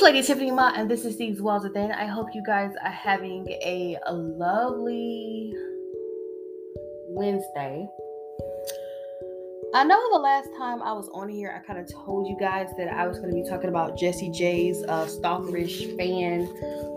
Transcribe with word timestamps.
is 0.00 0.04
Lady 0.04 0.22
Tiffany 0.22 0.50
Ma, 0.50 0.72
and 0.74 0.90
this 0.90 1.04
is 1.04 1.18
These 1.18 1.42
Walls 1.42 1.62
Within. 1.62 1.92
I 1.92 2.06
hope 2.06 2.28
you 2.32 2.42
guys 2.46 2.72
are 2.82 2.90
having 2.90 3.46
a, 3.48 3.98
a 4.06 4.12
lovely 4.14 5.52
Wednesday. 7.08 7.86
I 9.74 9.84
know 9.84 10.00
the 10.12 10.18
last 10.18 10.48
time 10.56 10.82
I 10.82 10.92
was 10.92 11.08
on 11.12 11.28
here, 11.28 11.54
I 11.54 11.66
kind 11.66 11.78
of 11.78 11.86
told 11.92 12.26
you 12.28 12.36
guys 12.40 12.68
that 12.78 12.88
I 12.88 13.06
was 13.06 13.18
going 13.18 13.30
to 13.30 13.42
be 13.42 13.46
talking 13.46 13.68
about 13.68 13.98
Jessie 13.98 14.30
J's 14.30 14.82
uh, 14.84 15.04
stalkerish 15.04 15.94
fan 15.98 16.46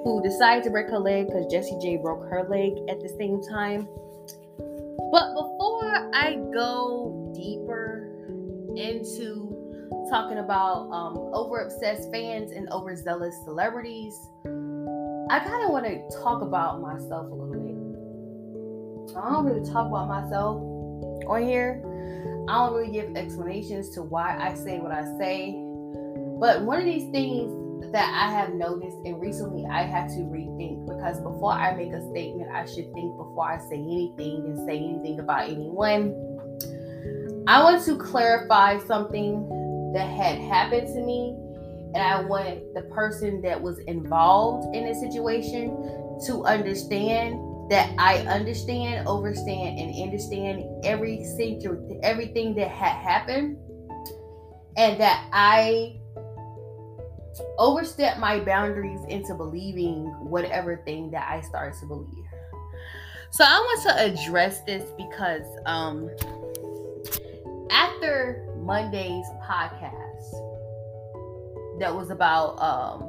who 0.04 0.22
decided 0.24 0.64
to 0.64 0.70
break 0.70 0.88
her 0.88 1.00
leg 1.00 1.28
because 1.28 1.52
Jessie 1.52 1.78
J 1.82 1.98
broke 1.98 2.24
her 2.30 2.48
leg 2.48 2.72
at 2.90 3.02
the 3.02 3.10
same 3.18 3.42
time. 3.44 3.86
But 5.12 5.34
before 5.34 6.10
I 6.14 6.40
go 6.54 7.34
deeper 7.36 8.10
into 8.76 9.43
talking 10.14 10.38
about 10.38 10.92
um, 10.92 11.18
over 11.34 11.62
obsessed 11.62 12.12
fans 12.12 12.52
and 12.52 12.70
overzealous 12.72 13.36
celebrities, 13.46 14.30
I 15.32 15.40
kind 15.40 15.64
of 15.64 15.72
want 15.72 15.86
to 15.86 16.08
talk 16.22 16.44
about 16.44 16.80
myself 16.82 17.32
a 17.32 17.34
little 17.34 17.56
bit. 17.56 19.18
I 19.18 19.32
don't 19.32 19.44
really 19.44 19.68
talk 19.68 19.88
about 19.88 20.08
myself 20.08 20.62
on 21.28 21.42
here. 21.42 21.82
I 22.48 22.54
don't 22.54 22.76
really 22.76 22.92
give 22.92 23.16
explanations 23.16 23.90
to 23.96 24.04
why 24.04 24.38
I 24.38 24.54
say 24.54 24.78
what 24.78 24.92
I 24.92 25.04
say. 25.18 25.54
But 26.40 26.62
one 26.62 26.78
of 26.78 26.86
these 26.86 27.10
things 27.10 27.92
that 27.92 28.14
I 28.14 28.32
have 28.32 28.54
noticed, 28.54 28.98
and 29.06 29.20
recently 29.20 29.66
I 29.66 29.82
had 29.82 30.10
to 30.10 30.18
rethink 30.18 30.86
because 30.86 31.22
before 31.22 31.54
I 31.54 31.76
make 31.76 31.92
a 31.92 32.08
statement, 32.12 32.52
I 32.52 32.66
should 32.66 32.94
think 32.94 33.18
before 33.18 33.50
I 33.50 33.58
say 33.58 33.78
anything 33.78 34.44
and 34.46 34.58
say 34.68 34.78
anything 34.78 35.20
about 35.20 35.50
anyone. 35.50 36.14
I 37.48 37.64
want 37.64 37.84
to 37.86 37.98
clarify 37.98 38.78
something 38.78 39.63
that 39.94 40.10
had 40.10 40.38
happened 40.40 40.88
to 40.88 41.02
me 41.02 41.36
and 41.94 42.02
I 42.02 42.22
want 42.22 42.74
the 42.74 42.82
person 42.94 43.42
that 43.44 43.62
was 43.62 43.78
involved 43.80 44.76
in 44.76 44.86
the 44.88 44.96
situation 44.96 45.70
to 46.26 46.44
understand 46.46 47.40
that 47.70 47.94
I 47.98 48.18
understand, 48.28 49.08
understand, 49.08 49.80
and 49.80 50.04
understand 50.04 50.64
every 50.84 51.24
single 51.24 52.00
everything 52.04 52.56
that 52.56 52.70
had 52.70 52.94
happened, 52.94 53.58
and 54.76 55.00
that 55.00 55.30
I 55.32 56.00
overstepped 57.58 58.20
my 58.20 58.40
boundaries 58.40 59.02
into 59.08 59.34
believing 59.36 60.06
whatever 60.20 60.78
thing 60.86 61.12
that 61.12 61.30
I 61.30 61.42
started 61.42 61.80
to 61.80 61.86
believe. 61.86 62.26
So 63.32 63.44
I 63.44 63.60
want 63.60 63.84
to 63.84 64.04
address 64.04 64.62
this 64.62 64.84
because 64.98 65.46
um 65.66 66.10
after 67.72 68.48
Monday's 68.64 69.26
podcast 69.44 70.32
that 71.80 71.94
was 71.94 72.10
about 72.12 72.58
um, 72.62 73.02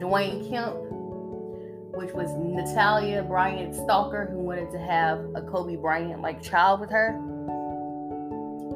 Dwayne 0.00 0.48
Kemp, 0.48 0.76
which 1.94 2.12
was 2.12 2.30
Natalia 2.36 3.24
Bryant's 3.24 3.78
stalker 3.78 4.28
who 4.30 4.38
wanted 4.38 4.70
to 4.70 4.78
have 4.78 5.18
a 5.34 5.42
Kobe 5.42 5.76
Bryant 5.76 6.22
like 6.22 6.40
child 6.40 6.80
with 6.80 6.90
her. 6.90 7.20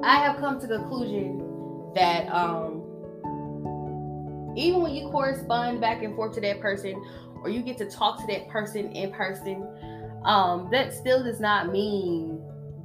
I 0.02 0.16
have 0.16 0.38
come 0.38 0.60
to 0.60 0.66
the 0.66 0.78
conclusion 0.78 1.92
that 1.94 2.28
um, 2.28 2.82
even 4.56 4.82
when 4.82 4.92
you 4.94 5.08
correspond 5.10 5.80
back 5.80 6.02
and 6.02 6.16
forth 6.16 6.34
to 6.34 6.40
that 6.40 6.60
person 6.60 7.00
or 7.42 7.48
you 7.48 7.62
get 7.62 7.78
to 7.78 7.88
talk 7.88 8.20
to 8.20 8.26
that 8.26 8.48
person 8.48 8.90
in 8.90 9.12
person, 9.12 9.66
um, 10.24 10.68
that 10.72 10.92
still 10.92 11.22
does 11.22 11.38
not 11.38 11.70
mean 11.70 12.35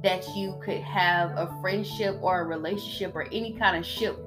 that 0.02 0.26
you 0.34 0.58
could 0.62 0.80
have 0.80 1.30
a 1.32 1.54
friendship 1.60 2.18
or 2.20 2.40
a 2.40 2.44
relationship 2.44 3.14
or 3.14 3.26
any 3.32 3.52
kind 3.54 3.76
of 3.76 3.86
ship 3.86 4.18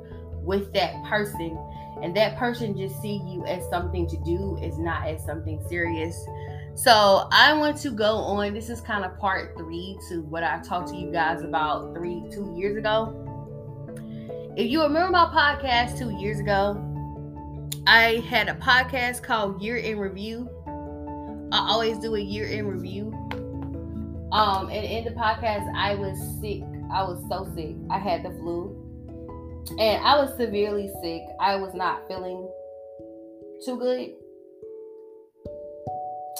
with 0.41 0.71
that 0.73 1.03
person. 1.05 1.57
And 2.01 2.15
that 2.15 2.37
person 2.37 2.77
just 2.77 3.01
see 3.01 3.21
you 3.25 3.45
as 3.45 3.67
something 3.69 4.07
to 4.07 4.17
do 4.17 4.57
is 4.61 4.77
not 4.77 5.07
as 5.07 5.25
something 5.25 5.63
serious. 5.67 6.25
So 6.77 7.27
i 7.31 7.53
want 7.53 7.77
to 7.77 7.91
go 7.91 8.17
on. 8.17 8.53
This 8.53 8.69
is 8.69 8.81
kind 8.81 9.05
of 9.05 9.17
part 9.17 9.57
three 9.57 9.97
to 10.09 10.21
what 10.23 10.43
i 10.43 10.59
talked 10.61 10.89
to 10.89 10.95
you 10.97 11.09
guys 11.09 11.41
about 11.41 11.95
three 11.95 12.23
two 12.29 12.53
years 12.57 12.75
ago. 12.75 13.21
If 14.57 14.69
you 14.69 14.81
remember 14.83 15.11
my 15.11 15.25
podcast 15.25 15.97
two 15.97 16.11
years 16.19 16.39
ago 16.39 16.81
i 17.87 18.23
had 18.27 18.49
a 18.49 18.55
podcast 18.55 19.23
called 19.23 19.61
year 19.61 19.77
in 19.77 19.99
review. 19.99 20.49
I 21.53 21.65
always 21.69 21.97
do 21.99 22.15
a 22.15 22.19
year 22.19 22.47
in 22.47 22.67
review 22.67 23.13
um, 24.31 24.69
and 24.69 24.85
in 24.85 25.03
the 25.05 25.11
podcast, 25.11 25.71
I 25.75 25.95
was 25.95 26.17
sick. 26.41 26.63
I 26.91 27.03
was 27.03 27.23
so 27.29 27.51
sick. 27.55 27.75
I 27.89 27.99
had 27.99 28.23
the 28.23 28.31
flu. 28.31 28.81
And 29.79 30.05
I 30.05 30.21
was 30.21 30.35
severely 30.37 30.91
sick. 31.01 31.23
I 31.39 31.55
was 31.55 31.73
not 31.73 32.07
feeling 32.07 32.47
too 33.65 33.77
good. 33.77 34.13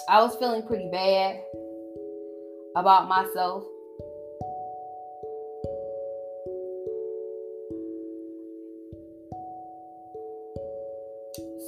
I 0.08 0.20
was 0.20 0.36
feeling 0.36 0.62
pretty 0.66 0.88
bad 0.90 1.40
about 2.76 3.08
myself. 3.08 3.64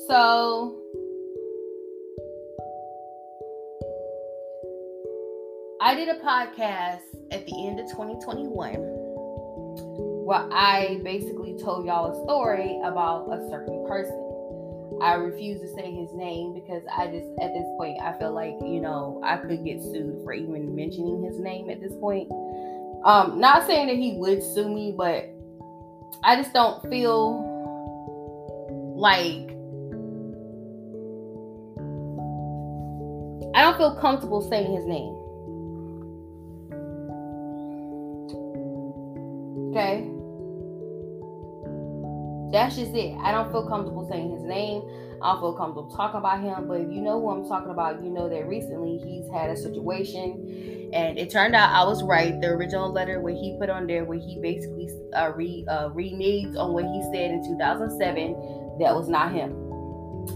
So 0.07 0.78
I 5.89 5.95
did 5.95 6.11
a 6.11 6.17
podcast 6.17 7.01
at 7.33 7.47
the 7.47 7.67
end 7.67 7.81
of 7.81 7.87
2021 7.87 8.75
where 10.27 10.47
I 10.53 11.01
basically 11.03 11.57
told 11.59 11.87
y'all 11.87 12.13
a 12.13 12.25
story 12.25 12.79
about 12.85 13.33
a 13.33 13.49
certain 13.49 13.87
person. 13.89 14.13
I 15.01 15.15
refuse 15.15 15.63
to 15.63 15.69
say 15.69 15.91
his 15.91 16.13
name 16.13 16.53
because 16.53 16.83
I 16.95 17.07
just, 17.07 17.29
at 17.41 17.55
this 17.55 17.65
point, 17.79 18.03
I 18.03 18.13
feel 18.19 18.35
like, 18.35 18.57
you 18.61 18.83
know, 18.83 19.19
I 19.25 19.39
could 19.39 19.65
get 19.65 19.81
sued 19.81 20.21
for 20.25 20.35
even 20.35 20.77
mentioning 20.77 21.23
his 21.25 21.39
name 21.39 21.71
at 21.71 21.81
this 21.81 21.95
point. 21.95 22.31
Um, 23.07 23.41
not 23.41 23.67
saying 23.67 23.87
that 23.87 23.97
he 23.97 24.19
would 24.19 24.43
sue 24.43 24.69
me, 24.69 24.93
but 24.95 25.31
I 26.23 26.37
just 26.37 26.53
don't 26.53 26.83
feel 26.91 27.41
like 28.95 29.57
I 33.55 33.63
don't 33.63 33.79
feel 33.79 33.97
comfortable 33.99 34.47
saying 34.51 34.71
his 34.71 34.85
name. 34.85 35.19
That's 42.51 42.77
just 42.77 42.95
it. 42.95 43.15
I 43.23 43.33
don't 43.33 43.51
feel 43.51 43.69
comfortable 43.69 44.09
saying 44.09 44.31
his 44.31 44.43
name. 44.43 44.83
I 45.21 45.33
don't 45.33 45.41
feel 45.41 45.53
comfortable 45.55 45.95
talking 45.95 46.19
about 46.19 46.41
him. 46.41 46.69
But 46.69 46.81
if 46.81 46.93
you 46.93 47.03
know 47.03 47.21
who 47.21 47.31
I'm 47.31 47.49
talking 47.49 47.71
about, 47.71 48.03
you 48.03 48.11
know 48.11 48.29
that 48.29 48.47
recently 48.47 48.99
he's 48.99 49.29
had 49.33 49.51
a 49.51 49.57
situation, 49.57 50.91
and 50.93 51.19
it 51.19 51.31
turned 51.31 51.55
out 51.55 51.71
I 51.71 51.85
was 51.85 52.03
right. 52.03 52.41
The 52.41 52.49
original 52.49 52.93
letter 52.93 53.21
where 53.21 53.35
he 53.35 53.57
put 53.59 53.69
on 53.69 53.87
there, 53.87 54.05
where 54.05 54.19
he 54.19 54.39
basically 54.41 54.89
uh, 55.15 55.33
re 55.35 55.65
uh, 55.69 55.91
reneged 55.91 56.57
on 56.57 56.73
what 56.73 56.85
he 56.85 57.03
said 57.13 57.33
in 57.33 57.45
2007, 57.45 58.33
that 58.79 58.95
was 58.95 59.09
not 59.09 59.33
him. 59.33 59.53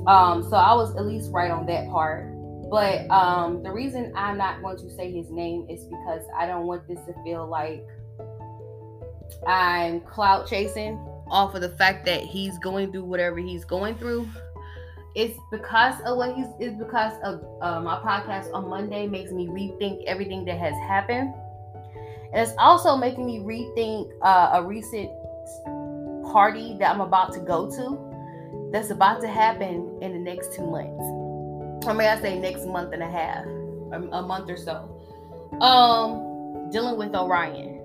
Um, 0.06 0.42
so 0.42 0.56
I 0.56 0.74
was 0.74 0.96
at 0.96 1.06
least 1.06 1.30
right 1.32 1.50
on 1.50 1.66
that 1.66 1.88
part. 1.90 2.28
But 2.70 3.08
um, 3.10 3.62
the 3.62 3.70
reason 3.70 4.12
I'm 4.16 4.38
not 4.38 4.62
going 4.62 4.78
to 4.78 4.90
say 4.90 5.12
his 5.12 5.30
name 5.30 5.66
is 5.68 5.84
because 5.84 6.22
I 6.36 6.46
don't 6.46 6.66
want 6.66 6.88
this 6.88 6.98
to 7.04 7.14
feel 7.22 7.46
like 7.46 7.86
I'm 9.46 10.00
clout 10.00 10.48
chasing 10.48 10.98
off 11.32 11.54
of 11.54 11.62
the 11.62 11.70
fact 11.70 12.04
that 12.06 12.22
he's 12.22 12.58
going 12.58 12.92
through 12.92 13.04
whatever 13.04 13.38
he's 13.38 13.64
going 13.64 13.96
through. 13.96 14.28
It's 15.14 15.38
because 15.50 16.00
of 16.06 16.16
what 16.16 16.34
he's. 16.34 16.46
It's 16.60 16.76
because 16.78 17.14
of 17.22 17.44
uh, 17.60 17.80
my 17.80 17.98
podcast 18.00 18.52
on 18.54 18.68
Monday 18.68 19.06
makes 19.06 19.32
me 19.32 19.46
rethink 19.46 20.04
everything 20.04 20.44
that 20.46 20.58
has 20.58 20.74
happened, 20.88 21.34
and 22.32 22.40
it's 22.40 22.52
also 22.58 22.96
making 22.96 23.26
me 23.26 23.40
rethink 23.40 24.10
uh, 24.22 24.50
a 24.54 24.64
recent 24.64 25.10
party 26.32 26.76
that 26.78 26.94
I'm 26.94 27.00
about 27.00 27.32
to 27.34 27.40
go 27.40 27.70
to. 27.70 28.70
That's 28.72 28.90
about 28.90 29.20
to 29.20 29.28
happen 29.28 29.98
in 30.00 30.12
the 30.12 30.18
next 30.18 30.54
two 30.54 30.66
months. 30.66 31.04
Or 31.86 31.92
may 31.92 32.08
I 32.08 32.18
say 32.20 32.38
next 32.38 32.64
month 32.66 32.94
and 32.94 33.02
a 33.02 33.10
half, 33.10 33.44
a 33.92 34.22
month 34.22 34.48
or 34.48 34.56
so. 34.56 34.88
Um, 35.60 36.70
dealing 36.70 36.96
with 36.96 37.14
Orion. 37.14 37.80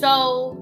So 0.00 0.61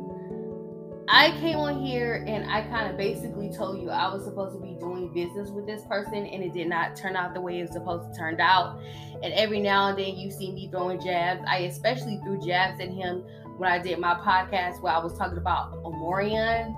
I 1.12 1.32
came 1.40 1.56
on 1.56 1.84
here 1.84 2.24
and 2.28 2.48
I 2.48 2.62
kind 2.62 2.88
of 2.88 2.96
basically 2.96 3.50
told 3.50 3.82
you 3.82 3.90
I 3.90 4.14
was 4.14 4.22
supposed 4.22 4.54
to 4.54 4.60
be 4.62 4.76
doing 4.78 5.12
business 5.12 5.50
with 5.50 5.66
this 5.66 5.84
person 5.86 6.14
and 6.14 6.44
it 6.44 6.52
did 6.52 6.68
not 6.68 6.94
turn 6.94 7.16
out 7.16 7.34
the 7.34 7.40
way 7.40 7.58
it 7.58 7.62
was 7.62 7.72
supposed 7.72 8.12
to 8.12 8.16
turn 8.16 8.40
out. 8.40 8.80
And 9.20 9.34
every 9.34 9.58
now 9.58 9.88
and 9.88 9.98
then 9.98 10.14
you 10.16 10.30
see 10.30 10.52
me 10.52 10.68
throwing 10.70 11.00
jabs. 11.00 11.42
I 11.48 11.62
especially 11.62 12.20
threw 12.22 12.40
jabs 12.40 12.80
at 12.80 12.90
him 12.90 13.24
when 13.56 13.72
I 13.72 13.80
did 13.80 13.98
my 13.98 14.14
podcast 14.14 14.82
where 14.82 14.92
I 14.92 14.98
was 14.98 15.18
talking 15.18 15.36
about 15.36 15.82
Omarion 15.82 16.76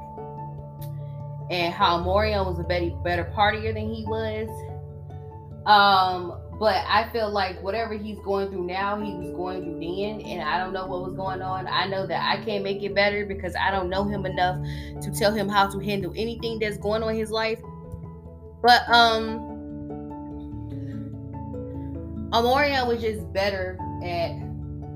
and 1.51 1.75
how 1.75 1.99
Omarion 1.99 2.47
was 2.47 2.59
a 2.59 2.65
better 2.65 2.89
better 3.05 3.31
partier 3.37 3.75
than 3.75 3.93
he 3.93 4.07
was. 4.07 4.49
Um, 5.67 6.42
But 6.63 6.85
I 6.89 7.09
feel 7.11 7.29
like 7.29 7.61
whatever 7.61 7.95
he's 7.95 8.21
going 8.21 8.51
through 8.51 8.67
now, 8.67 8.97
he 9.01 9.13
was 9.15 9.33
going 9.33 9.65
through 9.65 9.81
then, 9.81 10.21
and 10.21 10.49
I 10.49 10.59
don't 10.59 10.73
know 10.73 10.87
what 10.87 11.03
was 11.03 11.15
going 11.15 11.43
on. 11.43 11.67
I 11.67 11.89
know 11.89 12.07
that 12.07 12.23
I 12.23 12.41
can't 12.45 12.63
make 12.63 12.85
it 12.85 12.95
better 12.95 13.27
because 13.27 13.57
I 13.57 13.73
don't 13.73 13.91
know 13.91 14.05
him 14.05 14.25
enough 14.27 14.65
to 15.03 15.11
tell 15.11 15.35
him 15.35 15.49
how 15.49 15.67
to 15.69 15.81
handle 15.81 16.13
anything 16.15 16.61
that's 16.61 16.77
going 16.77 17.03
on 17.03 17.15
in 17.15 17.17
his 17.17 17.33
life. 17.33 17.59
But 18.63 18.89
um 18.89 19.41
Omarion 22.31 22.87
was 22.87 23.01
just 23.01 23.33
better 23.33 23.77
at 24.05 24.31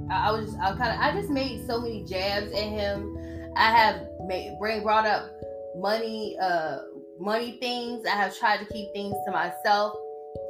I, 0.08 0.28
I 0.28 0.30
was 0.30 0.44
just 0.44 0.60
I 0.60 0.68
kind 0.76 0.92
of 0.92 1.00
I 1.00 1.20
just 1.20 1.30
made 1.30 1.66
so 1.66 1.80
many 1.80 2.04
jabs 2.04 2.46
at 2.52 2.62
him. 2.62 3.18
I 3.56 3.76
have 3.76 4.06
made 4.24 4.56
bring 4.60 4.84
brought 4.84 5.04
up 5.04 5.32
money 5.76 6.36
uh 6.40 6.82
money 7.18 7.58
things. 7.58 8.06
I 8.06 8.10
have 8.10 8.38
tried 8.38 8.58
to 8.58 8.66
keep 8.66 8.92
things 8.92 9.16
to 9.26 9.32
myself. 9.32 9.96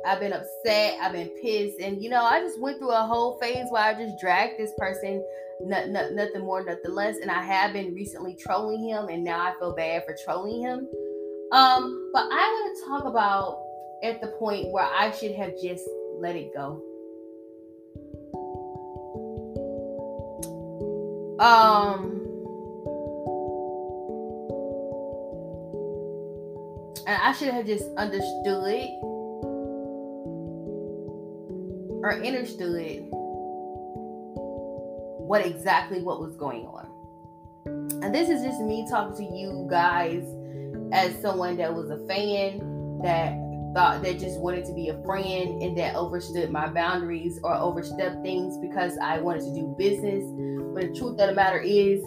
I've 0.07 0.21
been 0.21 0.33
upset. 0.33 0.99
I've 1.01 1.13
been 1.13 1.31
pissed. 1.43 1.81
And, 1.81 2.03
you 2.03 2.11
know, 2.11 2.23
I 2.23 2.41
just 2.41 2.61
went 2.61 2.79
through 2.79 2.93
a 2.93 3.07
whole 3.07 3.39
phase 3.39 3.67
where 3.71 3.83
I 3.83 3.95
just 3.95 4.19
dragged 4.21 4.59
this 4.59 4.73
person, 4.79 5.25
not, 5.61 5.89
not, 5.89 6.13
nothing 6.13 6.43
more, 6.43 6.65
nothing 6.65 6.93
less. 6.93 7.17
And 7.19 7.31
I 7.31 7.43
have 7.43 7.73
been 7.73 7.95
recently 7.95 8.35
trolling 8.35 8.89
him. 8.89 9.09
And 9.09 9.25
now 9.25 9.41
I 9.41 9.55
feel 9.59 9.75
bad 9.75 10.05
for 10.05 10.17
trolling 10.25 10.63
him. 10.63 10.89
Um, 11.53 12.11
but 12.13 12.25
I 12.25 12.27
want 12.27 12.77
to 12.77 12.85
talk 12.89 13.05
about 13.05 13.63
at 14.03 14.21
the 14.21 14.29
point 14.39 14.71
where 14.73 14.85
I 14.85 15.11
should 15.11 15.33
have 15.33 15.53
just 15.61 15.85
let 16.19 16.37
it 16.37 16.53
go. 16.55 16.83
Um, 21.39 22.23
and 27.07 27.23
I 27.23 27.33
should 27.33 27.49
have 27.49 27.67
just 27.67 27.85
understood 27.97 28.89
or 32.07 32.13
understood 32.25 33.09
what 35.27 35.45
exactly 35.45 36.03
what 36.03 36.21
was 36.21 36.37
going 36.37 36.65
on. 36.67 36.87
And 38.05 38.15
this 38.15 38.29
is 38.29 38.45
just 38.45 38.61
me 38.61 38.87
talking 38.89 39.17
to 39.17 39.37
you 39.37 39.67
guys 39.69 40.25
as 40.93 41.21
someone 41.21 41.57
that 41.57 41.75
was 41.75 41.91
a 41.91 41.99
fan 42.07 43.01
that 43.03 43.33
thought 43.75 44.05
that 44.05 44.21
just 44.21 44.39
wanted 44.39 44.65
to 44.67 44.73
be 44.73 44.89
a 44.91 45.03
friend 45.03 45.61
and 45.61 45.77
that 45.77 45.97
overstood 45.97 46.53
my 46.53 46.69
boundaries 46.69 47.41
or 47.43 47.55
overstepped 47.55 48.23
things 48.23 48.57
because 48.59 48.97
I 49.03 49.19
wanted 49.19 49.43
to 49.43 49.55
do 49.55 49.75
business. 49.77 50.23
But 50.75 50.93
the 50.93 50.99
truth 50.99 51.19
of 51.19 51.29
the 51.29 51.35
matter 51.35 51.59
is, 51.59 52.05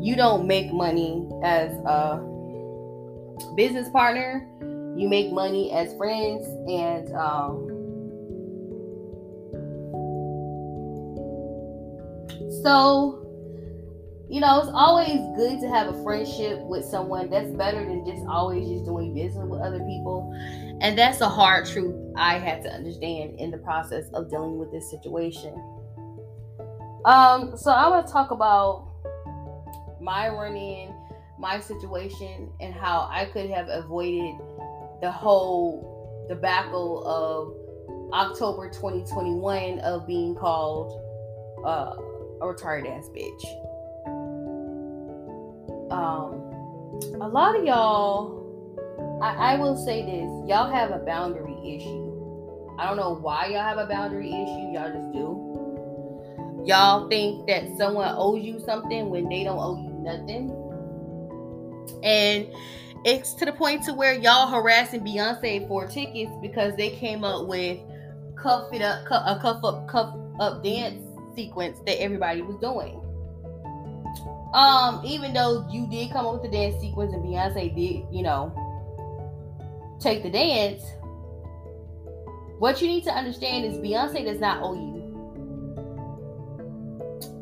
you 0.00 0.16
don't 0.16 0.46
make 0.46 0.72
money 0.72 1.28
as 1.44 1.72
a 1.84 2.16
business 3.54 3.90
partner. 3.90 4.48
You 4.96 5.06
make 5.06 5.30
money 5.32 5.70
as 5.70 5.94
friends, 5.96 6.46
and 6.66 7.12
um, 7.14 7.67
So, 12.62 13.24
you 14.28 14.40
know, 14.40 14.60
it's 14.60 14.70
always 14.72 15.20
good 15.36 15.60
to 15.60 15.68
have 15.68 15.94
a 15.94 16.02
friendship 16.02 16.60
with 16.60 16.84
someone 16.84 17.30
that's 17.30 17.50
better 17.52 17.84
than 17.84 18.04
just 18.04 18.26
always 18.26 18.68
just 18.68 18.84
doing 18.84 19.14
business 19.14 19.44
with 19.48 19.60
other 19.60 19.78
people. 19.80 20.32
And 20.80 20.96
that's 20.98 21.20
a 21.20 21.28
hard 21.28 21.66
truth 21.66 21.94
I 22.16 22.38
had 22.38 22.62
to 22.62 22.70
understand 22.70 23.38
in 23.38 23.50
the 23.50 23.58
process 23.58 24.06
of 24.14 24.30
dealing 24.30 24.58
with 24.58 24.70
this 24.72 24.90
situation. 24.90 25.54
Um, 27.04 27.56
so 27.56 27.70
I 27.70 27.88
want 27.88 28.06
to 28.06 28.12
talk 28.12 28.30
about 28.30 28.88
my 30.00 30.28
run 30.28 30.56
in, 30.56 30.94
my 31.38 31.60
situation, 31.60 32.50
and 32.60 32.74
how 32.74 33.08
I 33.10 33.26
could 33.26 33.50
have 33.50 33.68
avoided 33.68 34.34
the 35.00 35.10
whole 35.10 36.26
debacle 36.28 37.06
of 37.06 38.12
October 38.12 38.68
2021 38.68 39.78
of 39.80 40.06
being 40.06 40.34
called 40.34 41.04
uh, 41.64 41.94
a 42.40 42.44
retarded 42.44 42.96
ass 42.96 43.08
bitch. 43.14 43.44
Um, 45.90 46.48
a 47.20 47.28
lot 47.28 47.58
of 47.58 47.64
y'all, 47.64 49.20
I, 49.22 49.54
I 49.54 49.58
will 49.58 49.76
say 49.76 50.02
this, 50.02 50.48
y'all 50.48 50.70
have 50.70 50.90
a 50.90 50.98
boundary 50.98 51.56
issue. 51.76 52.08
I 52.78 52.86
don't 52.86 52.96
know 52.96 53.14
why 53.14 53.46
y'all 53.46 53.62
have 53.62 53.78
a 53.78 53.86
boundary 53.86 54.28
issue, 54.28 54.72
y'all 54.72 54.92
just 54.92 55.12
do. 55.12 56.64
Y'all 56.66 57.08
think 57.08 57.46
that 57.46 57.64
someone 57.76 58.14
owes 58.16 58.44
you 58.44 58.60
something 58.60 59.10
when 59.10 59.28
they 59.28 59.44
don't 59.44 59.58
owe 59.58 59.76
you 59.76 59.90
nothing. 60.02 60.50
And 62.02 62.46
it's 63.04 63.32
to 63.34 63.44
the 63.44 63.52
point 63.52 63.84
to 63.84 63.94
where 63.94 64.12
y'all 64.12 64.48
harassing 64.48 65.00
Beyonce 65.00 65.66
for 65.66 65.86
tickets 65.86 66.32
because 66.42 66.76
they 66.76 66.90
came 66.90 67.24
up 67.24 67.46
with 67.46 67.78
cuff 68.36 68.72
it 68.72 68.82
up, 68.82 69.06
cuff, 69.06 69.22
a 69.26 69.40
cuff 69.40 69.64
up, 69.64 69.88
cuff 69.88 70.14
up 70.38 70.62
dance 70.62 71.07
sequence 71.38 71.78
that 71.86 72.00
everybody 72.02 72.42
was 72.42 72.56
doing. 72.56 73.00
Um, 74.52 75.00
even 75.04 75.32
though 75.32 75.68
you 75.70 75.86
did 75.86 76.10
come 76.10 76.26
up 76.26 76.32
with 76.34 76.42
the 76.42 76.48
dance 76.48 76.80
sequence 76.80 77.12
and 77.12 77.22
Beyonce 77.22 77.72
did, 77.76 78.12
you 78.12 78.24
know, 78.24 78.52
take 80.00 80.24
the 80.24 80.30
dance, 80.30 80.82
what 82.58 82.82
you 82.82 82.88
need 82.88 83.04
to 83.04 83.12
understand 83.12 83.66
is 83.66 83.74
Beyonce 83.78 84.24
does 84.24 84.40
not 84.40 84.62
owe 84.62 84.74
you. 84.74 84.98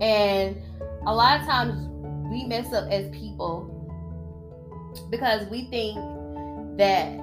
And 0.02 0.60
a 1.06 1.14
lot 1.14 1.40
of 1.40 1.46
times 1.46 1.88
we 2.30 2.44
mess 2.44 2.70
up 2.74 2.90
as 2.90 3.08
people 3.16 3.72
because 5.10 5.48
we 5.48 5.68
think 5.70 5.96
that 6.76 7.18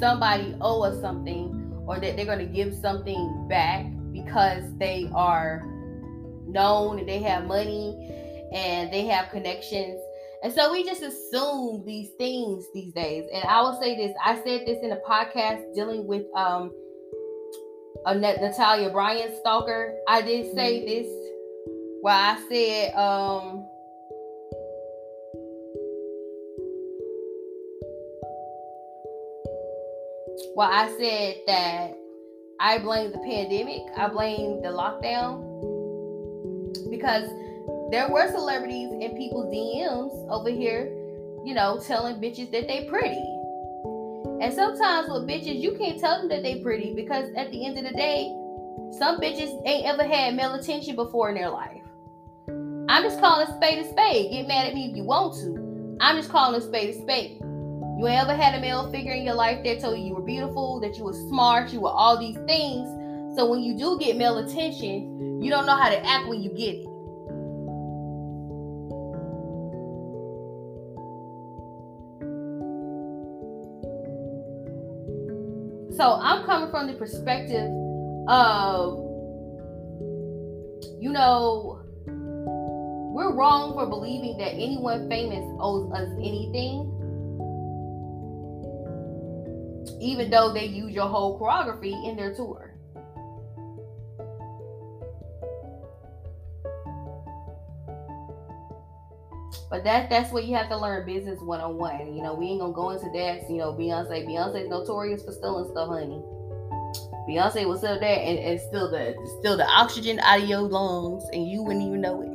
somebody 0.00 0.56
owe 0.62 0.84
us 0.84 0.98
something 1.02 1.60
or 1.86 2.00
that 2.00 2.16
they're 2.16 2.24
going 2.24 2.38
to 2.38 2.46
give 2.46 2.74
something 2.74 3.46
back 3.46 3.84
because 4.10 4.62
they 4.78 5.10
are 5.14 5.68
known 6.54 6.98
and 6.98 7.06
they 7.06 7.18
have 7.18 7.46
money 7.46 8.48
and 8.54 8.90
they 8.90 9.04
have 9.06 9.28
connections. 9.30 10.00
And 10.42 10.52
so 10.52 10.72
we 10.72 10.84
just 10.84 11.02
assume 11.02 11.84
these 11.84 12.10
things 12.18 12.66
these 12.72 12.92
days. 12.92 13.24
And 13.32 13.44
I 13.44 13.60
will 13.62 13.78
say 13.80 13.96
this 13.96 14.14
I 14.24 14.36
said 14.36 14.66
this 14.66 14.78
in 14.82 14.92
a 14.92 15.00
podcast 15.08 15.74
dealing 15.74 16.06
with 16.06 16.24
um 16.34 16.72
a 18.06 18.14
Natalia 18.14 18.90
Bryant 18.90 19.36
stalker. 19.40 19.94
I 20.08 20.22
did 20.22 20.54
say 20.54 20.84
this 20.84 21.06
where 22.02 22.14
I 22.14 22.46
said 22.48 22.94
um 22.94 23.66
well 30.54 30.70
I 30.70 30.94
said 30.98 31.36
that 31.46 31.98
I 32.60 32.78
blame 32.78 33.12
the 33.12 33.18
pandemic, 33.18 33.82
I 33.96 34.08
blame 34.08 34.62
the 34.62 34.68
lockdown 34.68 35.43
because 36.96 37.28
there 37.90 38.08
were 38.08 38.30
celebrities 38.30 38.90
in 38.92 39.16
people's 39.16 39.46
DMs 39.46 40.28
over 40.30 40.50
here, 40.50 40.84
you 41.44 41.54
know, 41.54 41.80
telling 41.84 42.16
bitches 42.16 42.50
that 42.52 42.66
they 42.66 42.84
pretty. 42.84 43.22
And 44.40 44.52
sometimes 44.52 45.08
with 45.08 45.26
bitches, 45.28 45.60
you 45.60 45.76
can't 45.76 46.00
tell 46.00 46.18
them 46.18 46.28
that 46.28 46.42
they 46.42 46.60
pretty 46.60 46.94
because 46.94 47.30
at 47.36 47.50
the 47.50 47.66
end 47.66 47.78
of 47.78 47.84
the 47.84 47.92
day, 47.92 48.34
some 48.98 49.20
bitches 49.20 49.60
ain't 49.66 49.86
ever 49.86 50.04
had 50.04 50.34
male 50.34 50.54
attention 50.54 50.96
before 50.96 51.28
in 51.28 51.34
their 51.34 51.50
life. 51.50 51.82
I'm 52.88 53.02
just 53.02 53.20
calling 53.20 53.46
spade 53.56 53.78
a 53.78 53.88
spade. 53.88 54.30
Get 54.30 54.48
mad 54.48 54.68
at 54.68 54.74
me 54.74 54.90
if 54.90 54.96
you 54.96 55.04
want 55.04 55.34
to. 55.34 55.96
I'm 56.00 56.16
just 56.16 56.30
calling 56.30 56.60
spade 56.60 56.94
a 56.94 57.00
spade. 57.00 57.38
You 57.40 58.06
ain't 58.06 58.22
ever 58.22 58.34
had 58.34 58.54
a 58.54 58.60
male 58.60 58.90
figure 58.90 59.12
in 59.12 59.24
your 59.24 59.34
life 59.34 59.64
that 59.64 59.80
told 59.80 59.98
you 59.98 60.04
you 60.04 60.14
were 60.14 60.22
beautiful, 60.22 60.80
that 60.80 60.98
you 60.98 61.04
were 61.04 61.12
smart, 61.12 61.72
you 61.72 61.80
were 61.80 61.90
all 61.90 62.18
these 62.18 62.36
things. 62.46 62.88
So 63.36 63.48
when 63.48 63.60
you 63.60 63.76
do 63.76 63.98
get 63.98 64.16
male 64.16 64.38
attention, 64.38 65.13
you 65.44 65.50
don't 65.50 65.66
know 65.66 65.76
how 65.76 65.90
to 65.90 66.06
act 66.06 66.26
when 66.26 66.42
you 66.42 66.48
get 66.48 66.76
it. 66.76 66.84
So 75.98 76.18
I'm 76.20 76.46
coming 76.46 76.70
from 76.70 76.86
the 76.86 76.94
perspective 76.94 77.70
of, 78.26 78.98
you 80.98 81.12
know, 81.12 81.82
we're 82.06 83.34
wrong 83.34 83.74
for 83.74 83.86
believing 83.86 84.38
that 84.38 84.54
anyone 84.54 85.10
famous 85.10 85.44
owes 85.60 85.92
us 85.92 86.08
anything. 86.16 86.90
Even 90.00 90.30
though 90.30 90.54
they 90.54 90.64
use 90.64 90.92
your 90.92 91.06
whole 91.06 91.38
choreography 91.38 92.08
in 92.08 92.16
their 92.16 92.34
tour. 92.34 92.73
But 99.70 99.84
that 99.84 100.10
that's 100.10 100.32
what 100.32 100.44
you 100.44 100.54
have 100.56 100.68
to 100.68 100.76
learn 100.76 101.06
business 101.06 101.40
one 101.40 101.60
on 101.60 101.76
one. 101.76 102.14
You 102.14 102.22
know, 102.22 102.34
we 102.34 102.46
ain't 102.46 102.60
gonna 102.60 102.72
go 102.72 102.90
into 102.90 103.06
that. 103.06 103.50
You 103.50 103.56
know, 103.56 103.72
Beyonce, 103.72 104.24
Beyonce's 104.26 104.68
notorious 104.68 105.24
for 105.24 105.32
stealing 105.32 105.68
stuff, 105.70 105.88
honey. 105.88 106.22
Beyonce 107.28 107.66
will 107.66 107.78
sell 107.78 107.98
that 107.98 108.04
and, 108.04 108.38
and 108.38 108.60
steal 108.60 108.88
the 108.90 109.16
steal 109.40 109.56
the 109.56 109.66
oxygen 109.66 110.20
out 110.20 110.42
of 110.42 110.48
your 110.48 110.60
lungs, 110.60 111.24
and 111.32 111.48
you 111.48 111.62
wouldn't 111.62 111.84
even 111.84 112.00
know 112.00 112.22
it. 112.22 112.28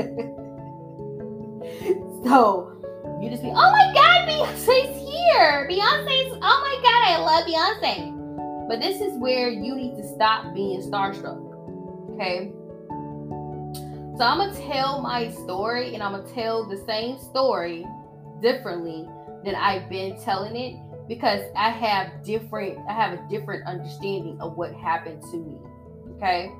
so 2.24 2.72
you 3.22 3.30
just 3.30 3.42
be, 3.42 3.48
oh 3.48 3.52
my 3.52 3.92
god, 3.94 4.28
Beyonce's 4.28 4.98
here. 4.98 5.68
Beyonce's, 5.70 6.36
oh 6.40 6.40
my 6.40 6.80
god, 6.82 7.04
I 7.06 7.18
love 7.20 7.46
Beyonce. 7.46 8.16
But 8.68 8.80
this 8.80 9.00
is 9.00 9.16
where 9.18 9.48
you 9.50 9.74
need 9.74 9.96
to 9.96 10.06
stop 10.06 10.52
being 10.54 10.82
starstruck. 10.82 11.40
Okay. 12.14 12.52
So 14.20 14.26
I'm 14.26 14.36
gonna 14.36 14.52
tell 14.68 15.00
my 15.00 15.30
story 15.30 15.94
and 15.94 16.02
I'm 16.02 16.12
gonna 16.12 16.30
tell 16.34 16.68
the 16.68 16.76
same 16.76 17.18
story 17.18 17.86
differently 18.42 19.08
than 19.46 19.54
I've 19.54 19.88
been 19.88 20.20
telling 20.20 20.56
it 20.56 20.76
because 21.08 21.40
I 21.56 21.70
have 21.70 22.22
different 22.22 22.78
I 22.86 22.92
have 22.92 23.18
a 23.18 23.28
different 23.30 23.66
understanding 23.66 24.38
of 24.42 24.58
what 24.58 24.74
happened 24.74 25.22
to 25.30 25.38
me. 25.38 25.56
Okay? 26.16 26.52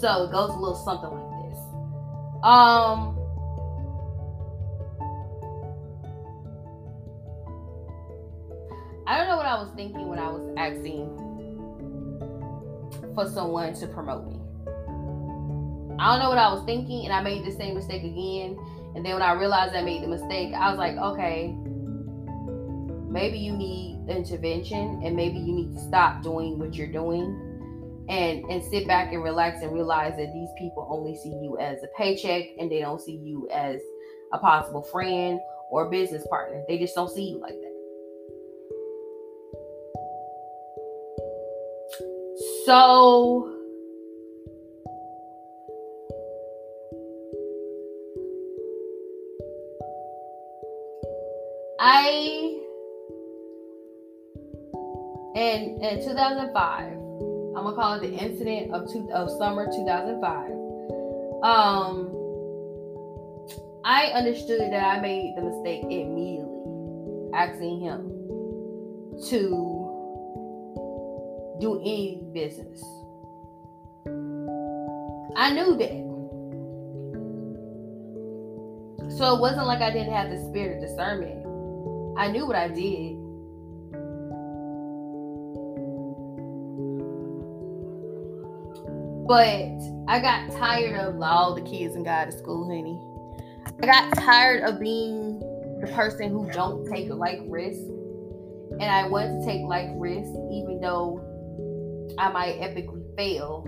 So 0.00 0.24
it 0.24 0.32
goes 0.32 0.50
a 0.50 0.58
little 0.58 0.74
something 0.74 1.08
like 1.08 1.30
this. 1.48 1.58
Um 2.42 3.16
I 9.06 9.16
don't 9.16 9.28
know 9.28 9.36
what 9.36 9.46
I 9.46 9.62
was 9.62 9.70
thinking 9.76 10.08
when 10.08 10.18
I 10.18 10.28
was 10.28 10.52
asking 10.56 11.06
for 13.14 13.28
someone 13.28 13.74
to 13.74 13.86
promote 13.86 14.26
me. 14.26 14.37
I 15.98 16.12
don't 16.12 16.22
know 16.22 16.28
what 16.28 16.38
I 16.38 16.52
was 16.52 16.64
thinking, 16.64 17.04
and 17.04 17.12
I 17.12 17.22
made 17.22 17.44
the 17.44 17.52
same 17.52 17.74
mistake 17.74 18.04
again. 18.04 18.58
And 18.94 19.04
then 19.04 19.14
when 19.14 19.22
I 19.22 19.32
realized 19.32 19.74
I 19.74 19.82
made 19.82 20.02
the 20.02 20.08
mistake, 20.08 20.54
I 20.54 20.70
was 20.70 20.78
like, 20.78 20.96
okay, 20.96 21.54
maybe 23.08 23.38
you 23.38 23.52
need 23.52 23.98
intervention, 24.08 25.02
and 25.04 25.14
maybe 25.16 25.38
you 25.38 25.52
need 25.52 25.74
to 25.74 25.80
stop 25.80 26.22
doing 26.22 26.58
what 26.58 26.74
you're 26.74 26.92
doing 26.92 27.44
and 28.08 28.44
and 28.46 28.64
sit 28.64 28.86
back 28.86 29.12
and 29.12 29.22
relax 29.22 29.62
and 29.62 29.72
realize 29.72 30.16
that 30.16 30.32
these 30.32 30.48
people 30.58 30.86
only 30.90 31.14
see 31.14 31.28
you 31.28 31.58
as 31.58 31.82
a 31.82 31.88
paycheck 31.96 32.44
and 32.58 32.70
they 32.70 32.80
don't 32.80 33.00
see 33.00 33.16
you 33.16 33.48
as 33.52 33.80
a 34.32 34.38
possible 34.38 34.82
friend 34.82 35.38
or 35.70 35.90
business 35.90 36.26
partner. 36.28 36.62
They 36.68 36.78
just 36.78 36.94
don't 36.94 37.10
see 37.10 37.28
you 37.28 37.38
like 37.38 37.52
that. 37.52 37.74
So 42.64 43.57
I 51.90 52.60
in 55.34 55.80
in 55.82 56.04
2005, 56.04 56.92
I'm 56.92 57.54
gonna 57.54 57.74
call 57.74 57.94
it 57.94 58.02
the 58.02 58.12
incident 58.14 58.74
of 58.74 58.92
two, 58.92 59.08
of 59.10 59.30
summer 59.30 59.64
2005. 59.74 60.50
Um, 61.42 62.12
I 63.86 64.08
understood 64.08 64.60
that 64.60 64.84
I 64.84 65.00
made 65.00 65.32
the 65.38 65.42
mistake 65.44 65.84
immediately, 65.84 67.30
asking 67.32 67.80
him 67.80 68.10
to 69.30 69.48
do 71.58 71.80
any 71.80 72.20
business. 72.34 72.82
I 75.36 75.52
knew 75.54 75.74
that. 75.78 76.06
So 79.16 79.34
it 79.34 79.40
wasn't 79.40 79.66
like 79.66 79.80
I 79.80 79.90
didn't 79.90 80.12
have 80.12 80.28
the 80.28 80.36
spirit 80.50 80.82
of 80.82 80.90
discernment. 80.90 81.47
I 82.18 82.26
knew 82.26 82.46
what 82.48 82.56
I 82.56 82.66
did. 82.66 83.16
But 89.28 89.78
I 90.08 90.18
got 90.20 90.50
tired 90.58 90.98
of 90.98 91.22
all 91.22 91.54
the 91.54 91.60
kids 91.60 91.94
and 91.94 92.04
got 92.04 92.24
to 92.24 92.32
school, 92.36 92.66
honey. 92.66 92.98
I 93.80 93.86
got 93.86 94.16
tired 94.24 94.64
of 94.64 94.80
being 94.80 95.38
the 95.80 95.92
person 95.94 96.30
who 96.30 96.50
don't 96.50 96.90
take 96.90 97.08
like 97.08 97.38
risk. 97.46 97.82
And 98.80 98.84
I 98.84 99.06
wanted 99.06 99.40
to 99.40 99.46
take 99.46 99.62
like 99.62 99.90
risk 99.94 100.32
even 100.50 100.80
though 100.82 101.20
I 102.18 102.32
might 102.32 102.58
epically 102.58 103.04
fail 103.16 103.62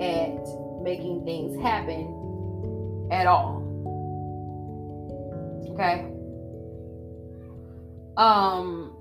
at 0.00 0.82
making 0.82 1.24
things 1.24 1.62
happen 1.62 3.08
at 3.12 3.28
all. 3.28 3.62
Okay? 5.70 6.15
Um, 8.16 8.96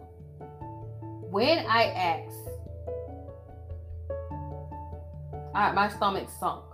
when 1.31 1.59
I 1.59 1.83
asked, 1.85 2.35
I, 5.53 5.71
my 5.71 5.87
stomach 5.87 6.27
sunk. 6.37 6.65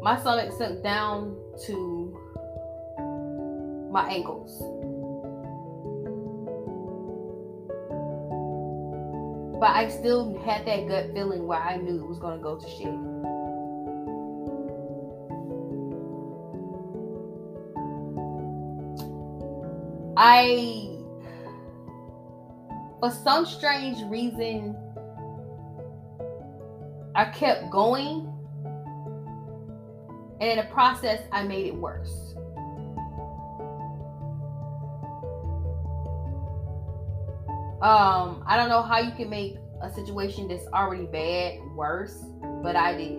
My 0.00 0.18
stomach 0.20 0.52
sunk 0.56 0.82
down 0.84 1.36
to 1.66 2.18
my 3.90 4.08
ankles. 4.08 4.81
But 9.62 9.76
I 9.76 9.88
still 9.90 10.36
had 10.40 10.66
that 10.66 10.88
gut 10.88 11.12
feeling 11.14 11.46
where 11.46 11.60
I 11.60 11.76
knew 11.76 12.00
it 12.00 12.08
was 12.08 12.18
going 12.18 12.36
to 12.36 12.42
go 12.42 12.56
to 12.56 12.68
shit. 12.68 12.88
I, 20.16 20.98
for 22.98 23.12
some 23.12 23.46
strange 23.46 24.02
reason, 24.10 24.76
I 27.14 27.26
kept 27.26 27.70
going. 27.70 28.34
And 30.40 30.50
in 30.50 30.56
the 30.56 30.72
process, 30.72 31.20
I 31.30 31.44
made 31.44 31.66
it 31.66 31.76
worse. 31.76 32.31
Um, 37.82 38.44
I 38.46 38.56
don't 38.56 38.68
know 38.68 38.80
how 38.80 39.00
you 39.00 39.10
can 39.10 39.28
make 39.28 39.56
a 39.80 39.92
situation 39.92 40.46
that's 40.46 40.66
already 40.68 41.06
bad 41.06 41.58
worse, 41.74 42.16
but 42.62 42.76
I 42.76 42.94
did. 42.94 43.18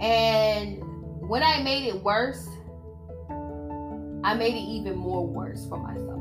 And 0.00 0.82
when 1.28 1.44
I 1.44 1.62
made 1.62 1.86
it 1.86 2.02
worse, 2.02 2.48
I 4.24 4.34
made 4.34 4.54
it 4.56 4.66
even 4.66 4.96
more 4.96 5.24
worse 5.24 5.64
for 5.68 5.78
myself. 5.78 6.18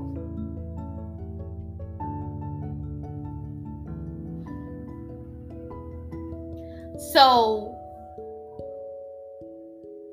So 7.11 7.75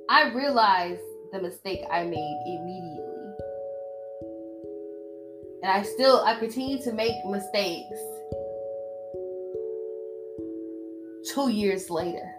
I 0.08 0.32
realized 0.34 1.02
the 1.32 1.40
mistake 1.40 1.84
I 1.90 2.04
made 2.04 2.42
immediately. 2.46 3.14
And 5.62 5.72
I 5.72 5.82
still 5.82 6.22
I 6.24 6.38
continue 6.38 6.80
to 6.82 6.92
make 6.92 7.14
mistakes 7.26 7.98
2 11.34 11.50
years 11.50 11.90
later. 11.90 12.34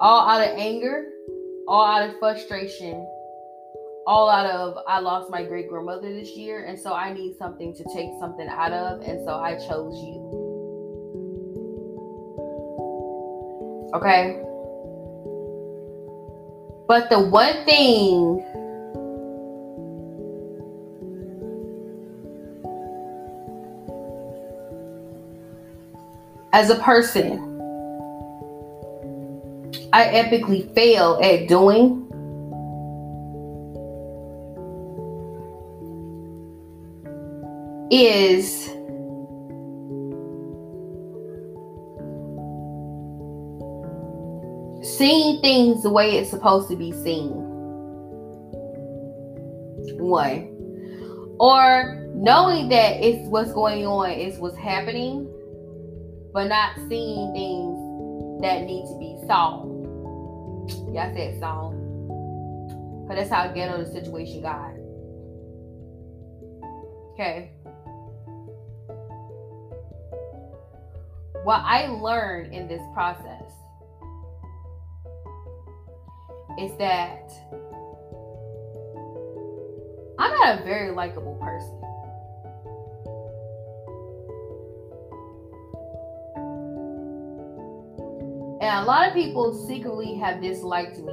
All 0.00 0.28
out 0.28 0.46
of 0.46 0.58
anger, 0.58 1.08
all 1.66 1.84
out 1.84 2.08
of 2.08 2.18
frustration, 2.18 3.06
all 4.06 4.28
out 4.28 4.46
of 4.46 4.78
I 4.86 5.00
lost 5.00 5.30
my 5.30 5.42
great 5.42 5.68
grandmother 5.68 6.12
this 6.12 6.30
year 6.36 6.66
and 6.66 6.78
so 6.78 6.92
I 6.92 7.12
need 7.12 7.36
something 7.38 7.74
to 7.74 7.84
take 7.94 8.10
something 8.20 8.48
out 8.48 8.72
of 8.72 9.00
and 9.00 9.24
so 9.24 9.34
I 9.34 9.56
chose 9.56 9.94
you. 10.04 10.42
Okay? 13.94 14.45
But 16.86 17.10
the 17.10 17.18
one 17.18 17.64
thing 17.64 18.42
as 26.52 26.70
a 26.70 26.76
person 26.76 27.42
I 29.92 30.04
epically 30.04 30.72
fail 30.74 31.18
at 31.22 31.48
doing 31.48 32.02
is 37.90 38.70
seeing 44.96 45.40
things 45.40 45.82
the 45.82 45.90
way 45.90 46.16
it's 46.16 46.30
supposed 46.30 46.68
to 46.68 46.76
be 46.76 46.92
seen. 46.92 47.32
One. 49.98 50.52
Or 51.38 52.08
knowing 52.14 52.68
that 52.70 53.04
it's 53.04 53.28
what's 53.28 53.52
going 53.52 53.86
on 53.86 54.10
is 54.10 54.38
what's 54.38 54.56
happening, 54.56 55.28
but 56.32 56.48
not 56.48 56.76
seeing 56.88 57.32
things 57.32 58.42
that 58.42 58.64
need 58.64 58.86
to 58.86 58.98
be 58.98 59.16
solved. 59.26 59.86
I 60.96 61.12
said 61.14 61.38
solved. 61.40 61.76
Because 63.02 63.28
that's 63.28 63.30
how 63.30 63.52
ghetto 63.52 63.84
the 63.84 63.90
situation 63.90 64.42
got. 64.42 64.72
Okay. 67.12 67.52
what 71.46 71.62
I 71.64 71.86
learned 71.86 72.52
in 72.52 72.66
this 72.66 72.82
process 72.92 73.44
is 76.58 76.76
that 76.78 77.30
I'm 80.18 80.30
not 80.32 80.60
a 80.60 80.64
very 80.64 80.90
likable 80.92 81.34
person. 81.34 81.74
And 88.62 88.84
a 88.84 88.84
lot 88.86 89.08
of 89.08 89.14
people 89.14 89.52
secretly 89.66 90.14
have 90.14 90.40
disliked 90.40 90.98
me. 90.98 91.12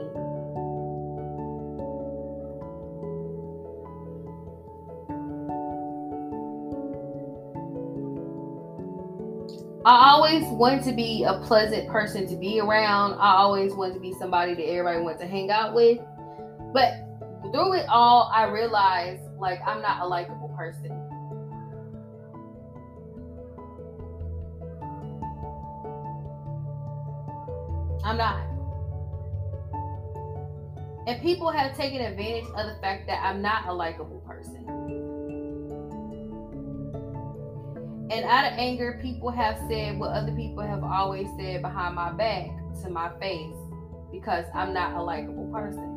I 9.85 10.11
always 10.11 10.45
wanted 10.45 10.83
to 10.85 10.93
be 10.93 11.25
a 11.25 11.39
pleasant 11.39 11.89
person 11.89 12.25
to 12.27 12.37
be 12.37 12.61
around. 12.61 13.15
I 13.15 13.35
always 13.35 13.73
wanted 13.73 13.95
to 13.95 13.99
be 13.99 14.13
somebody 14.13 14.53
that 14.53 14.65
everybody 14.65 15.01
wants 15.01 15.19
to 15.19 15.27
hang 15.27 15.51
out 15.51 15.73
with. 15.73 15.99
But 16.73 16.93
through 17.51 17.73
it 17.73 17.85
all, 17.89 18.31
I 18.33 18.49
realized 18.49 19.23
like 19.37 19.59
I'm 19.67 19.81
not 19.81 20.01
a 20.01 20.07
likable 20.07 20.47
person. 20.57 20.91
I'm 28.05 28.17
not. 28.17 28.41
And 31.07 31.21
people 31.21 31.51
have 31.51 31.75
taken 31.75 31.99
advantage 31.99 32.45
of 32.55 32.73
the 32.73 32.77
fact 32.81 33.05
that 33.07 33.21
I'm 33.21 33.41
not 33.41 33.67
a 33.67 33.73
likable 33.73 34.22
And 38.13 38.25
out 38.25 38.45
of 38.45 38.59
anger, 38.59 38.99
people 39.01 39.31
have 39.31 39.57
said 39.67 39.97
what 39.97 40.11
other 40.11 40.31
people 40.33 40.61
have 40.61 40.83
always 40.83 41.27
said 41.35 41.63
behind 41.63 41.95
my 41.95 42.11
back 42.11 42.45
to 42.83 42.89
my 42.91 43.09
face 43.19 43.55
because 44.11 44.45
I'm 44.53 44.71
not 44.71 44.93
a 44.93 45.01
likable 45.01 45.47
person. 45.51 45.89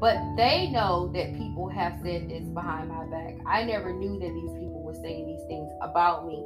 But 0.00 0.16
they 0.36 0.68
know 0.72 1.12
that 1.14 1.32
people 1.36 1.68
have 1.68 2.00
said 2.02 2.28
this 2.28 2.42
behind 2.48 2.88
my 2.88 3.06
back. 3.06 3.36
I 3.46 3.62
never 3.62 3.92
knew 3.92 4.18
that 4.18 4.32
these 4.34 4.50
people 4.58 4.82
were 4.82 4.94
saying 4.94 5.28
these 5.28 5.46
things 5.46 5.70
about 5.80 6.26
me. 6.26 6.44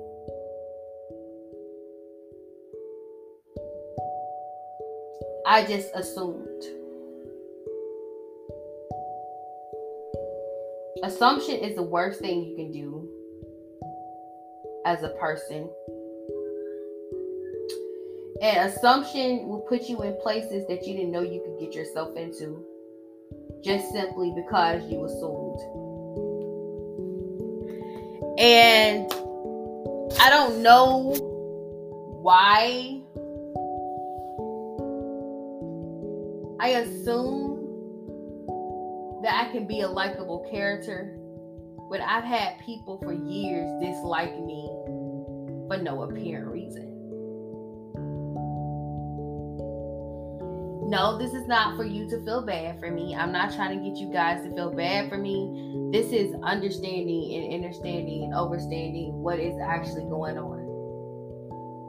I 5.46 5.64
just 5.64 5.88
assumed. 5.94 6.85
Assumption 11.02 11.56
is 11.56 11.76
the 11.76 11.82
worst 11.82 12.20
thing 12.20 12.44
you 12.44 12.56
can 12.56 12.72
do 12.72 13.08
as 14.84 15.02
a 15.02 15.10
person. 15.10 15.68
And 18.40 18.70
assumption 18.70 19.48
will 19.48 19.64
put 19.68 19.88
you 19.88 20.02
in 20.02 20.16
places 20.22 20.66
that 20.68 20.86
you 20.86 20.94
didn't 20.94 21.12
know 21.12 21.22
you 21.22 21.42
could 21.44 21.58
get 21.60 21.74
yourself 21.74 22.16
into 22.16 22.64
just 23.62 23.92
simply 23.92 24.32
because 24.34 24.82
you 24.90 25.04
assumed. 25.04 25.58
And 28.38 29.10
I 30.20 30.30
don't 30.30 30.62
know 30.62 31.14
why 32.22 33.00
I 36.60 36.68
assume 36.68 37.45
that 39.26 39.44
I 39.44 39.50
can 39.50 39.66
be 39.66 39.80
a 39.80 39.88
likable 39.88 40.46
character, 40.52 41.18
but 41.90 42.00
I've 42.00 42.22
had 42.22 42.60
people 42.64 43.00
for 43.02 43.12
years 43.12 43.68
dislike 43.82 44.38
me 44.40 44.70
for 45.66 45.78
no 45.82 46.04
apparent 46.04 46.46
reason. 46.46 46.92
No, 50.88 51.18
this 51.18 51.34
is 51.34 51.48
not 51.48 51.74
for 51.76 51.84
you 51.84 52.08
to 52.08 52.24
feel 52.24 52.46
bad 52.46 52.78
for 52.78 52.92
me. 52.92 53.16
I'm 53.16 53.32
not 53.32 53.52
trying 53.52 53.76
to 53.76 53.84
get 53.84 53.98
you 53.98 54.12
guys 54.12 54.44
to 54.44 54.54
feel 54.54 54.70
bad 54.70 55.08
for 55.08 55.18
me. 55.18 55.90
This 55.92 56.12
is 56.12 56.32
understanding 56.44 57.34
and 57.34 57.64
understanding 57.64 58.22
and 58.22 58.32
overstanding 58.32 59.10
what 59.14 59.40
is 59.40 59.56
actually 59.60 60.04
going 60.04 60.38
on. 60.38 60.55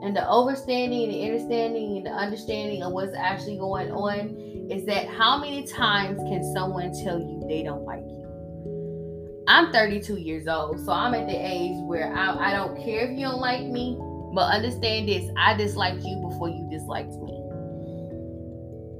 And 0.04 0.16
the 0.16 0.22
overstanding 0.22 1.06
and 1.06 1.14
the 1.14 1.24
understanding 1.24 1.98
and 1.98 2.06
the 2.06 2.12
understanding 2.12 2.84
of 2.84 2.94
what's 2.94 3.16
actually 3.16 3.58
going 3.58 3.92
on 3.92 4.36
is 4.70 4.86
that 4.86 5.08
how 5.08 5.38
many 5.40 5.66
times 5.66 6.20
can 6.20 6.44
someone 6.54 6.94
tell 7.04 7.20
you 7.20 7.44
they 7.48 7.64
don't 7.64 7.84
like 7.84 8.04
you? 8.04 9.44
I'm 9.48 9.72
32 9.72 10.18
years 10.18 10.48
old, 10.48 10.80
so 10.86 10.92
I'm 10.92 11.14
at 11.14 11.26
the 11.26 11.36
age 11.36 11.82
where 11.84 12.14
I, 12.14 12.50
I 12.50 12.54
don't 12.54 12.76
care 12.84 13.10
if 13.10 13.18
you 13.18 13.26
don't 13.26 13.40
like 13.40 13.66
me, 13.66 13.98
but 14.36 14.54
understand 14.54 15.08
this 15.08 15.32
I 15.38 15.56
disliked 15.56 16.04
you 16.04 16.18
before 16.30 16.50
you 16.50 16.68
disliked 16.70 17.14
me. 17.14 17.42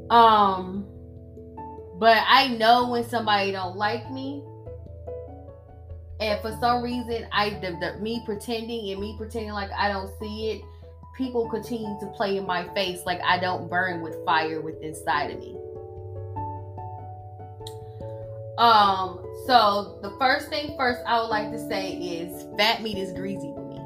Um, 0.10 0.88
but 2.00 2.24
I 2.28 2.48
know 2.48 2.90
when 2.90 3.04
somebody 3.04 3.52
don't 3.52 3.76
like 3.76 4.10
me, 4.10 4.42
and 6.20 6.42
for 6.42 6.58
some 6.60 6.82
reason, 6.82 7.28
I 7.32 7.52
the, 7.62 7.78
the, 7.80 8.02
me 8.02 8.24
pretending 8.26 8.90
and 8.92 9.02
me 9.02 9.16
pretending 9.18 9.52
like 9.52 9.70
I 9.78 9.90
don't 9.90 10.10
see 10.20 10.52
it 10.52 10.62
people 11.17 11.49
continue 11.49 11.97
to 11.99 12.06
play 12.08 12.38
in 12.38 12.45
my 12.45 12.67
face 12.75 13.01
like 13.06 13.19
I 13.23 13.39
don't 13.39 13.69
burn 13.69 14.01
with 14.01 14.23
fire 14.23 14.62
within 14.62 14.84
inside 14.84 15.32
of 15.32 15.39
me. 15.39 15.58
Um, 18.60 19.25
so 19.45 19.99
the 20.01 20.12
first 20.19 20.49
thing 20.49 20.75
first 20.77 21.01
I 21.06 21.19
would 21.19 21.27
like 21.27 21.51
to 21.51 21.67
say 21.67 21.93
is 21.93 22.45
fat 22.58 22.82
meat 22.82 22.97
is 22.97 23.13
greasy 23.13 23.51
to 23.53 23.62
me. 23.62 23.80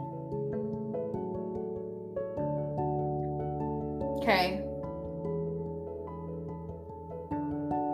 Okay. 4.21 4.63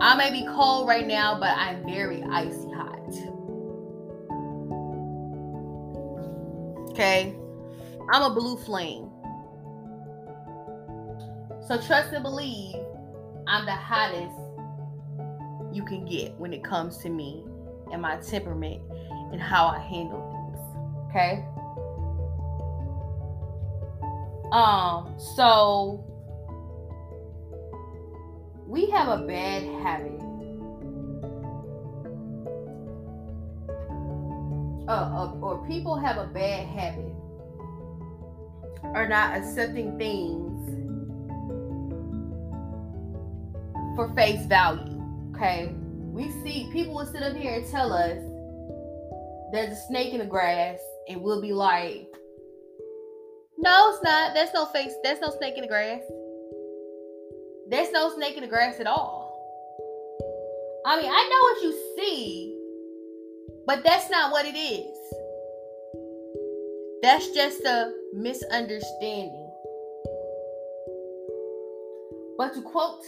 I 0.00 0.14
may 0.16 0.30
be 0.30 0.46
cold 0.46 0.86
right 0.86 1.06
now, 1.06 1.38
but 1.38 1.50
I'm 1.56 1.84
very 1.84 2.22
icy 2.24 2.70
hot. 2.72 2.98
Okay. 6.90 7.34
I'm 8.10 8.22
a 8.22 8.34
blue 8.34 8.56
flame. 8.56 9.07
So 11.68 11.76
trust 11.76 12.14
and 12.14 12.22
believe 12.22 12.76
I'm 13.46 13.66
the 13.66 13.72
hottest 13.72 14.34
you 15.70 15.84
can 15.84 16.06
get 16.06 16.32
when 16.38 16.54
it 16.54 16.64
comes 16.64 16.96
to 17.02 17.10
me 17.10 17.44
and 17.92 18.00
my 18.00 18.16
temperament 18.16 18.80
and 19.32 19.38
how 19.38 19.66
I 19.66 19.78
handle 19.78 20.18
things. 20.32 21.10
Okay? 21.10 21.44
Um, 24.50 25.14
so 25.18 26.02
we 28.66 28.88
have 28.88 29.08
a 29.08 29.26
bad 29.26 29.62
habit. 29.82 30.22
Uh, 34.88 34.90
uh, 34.90 35.32
or 35.42 35.66
people 35.68 35.96
have 35.96 36.16
a 36.16 36.28
bad 36.28 36.66
habit 36.66 37.12
are 38.94 39.06
not 39.06 39.36
accepting 39.36 39.98
things 39.98 40.47
for 43.98 44.14
face 44.14 44.46
value. 44.46 45.02
Okay. 45.34 45.74
We 45.74 46.30
see 46.44 46.70
people 46.72 46.94
will 46.94 47.06
sit 47.06 47.20
up 47.20 47.34
here 47.34 47.54
and 47.54 47.68
tell 47.68 47.92
us 47.92 48.22
there's 49.50 49.72
a 49.72 49.80
snake 49.88 50.12
in 50.12 50.20
the 50.20 50.24
grass, 50.24 50.78
and 51.08 51.20
we'll 51.20 51.42
be 51.42 51.52
like, 51.52 52.06
No, 53.58 53.90
it's 53.90 54.04
not. 54.04 54.34
That's 54.34 54.54
no 54.54 54.66
face, 54.66 54.92
That's 55.02 55.20
no 55.20 55.30
snake 55.36 55.54
in 55.56 55.62
the 55.62 55.68
grass. 55.68 56.02
There's 57.70 57.90
no 57.90 58.14
snake 58.14 58.36
in 58.36 58.42
the 58.42 58.48
grass 58.48 58.78
at 58.78 58.86
all. 58.86 59.34
I 60.86 61.02
mean, 61.02 61.10
I 61.10 61.28
know 61.28 61.42
what 61.42 61.62
you 61.64 61.94
see, 61.96 62.56
but 63.66 63.82
that's 63.82 64.08
not 64.10 64.30
what 64.30 64.46
it 64.46 64.56
is. 64.56 64.96
That's 67.02 67.32
just 67.32 67.64
a 67.64 67.92
misunderstanding. 68.14 69.50
But 72.38 72.54
to 72.54 72.62
quote 72.62 73.02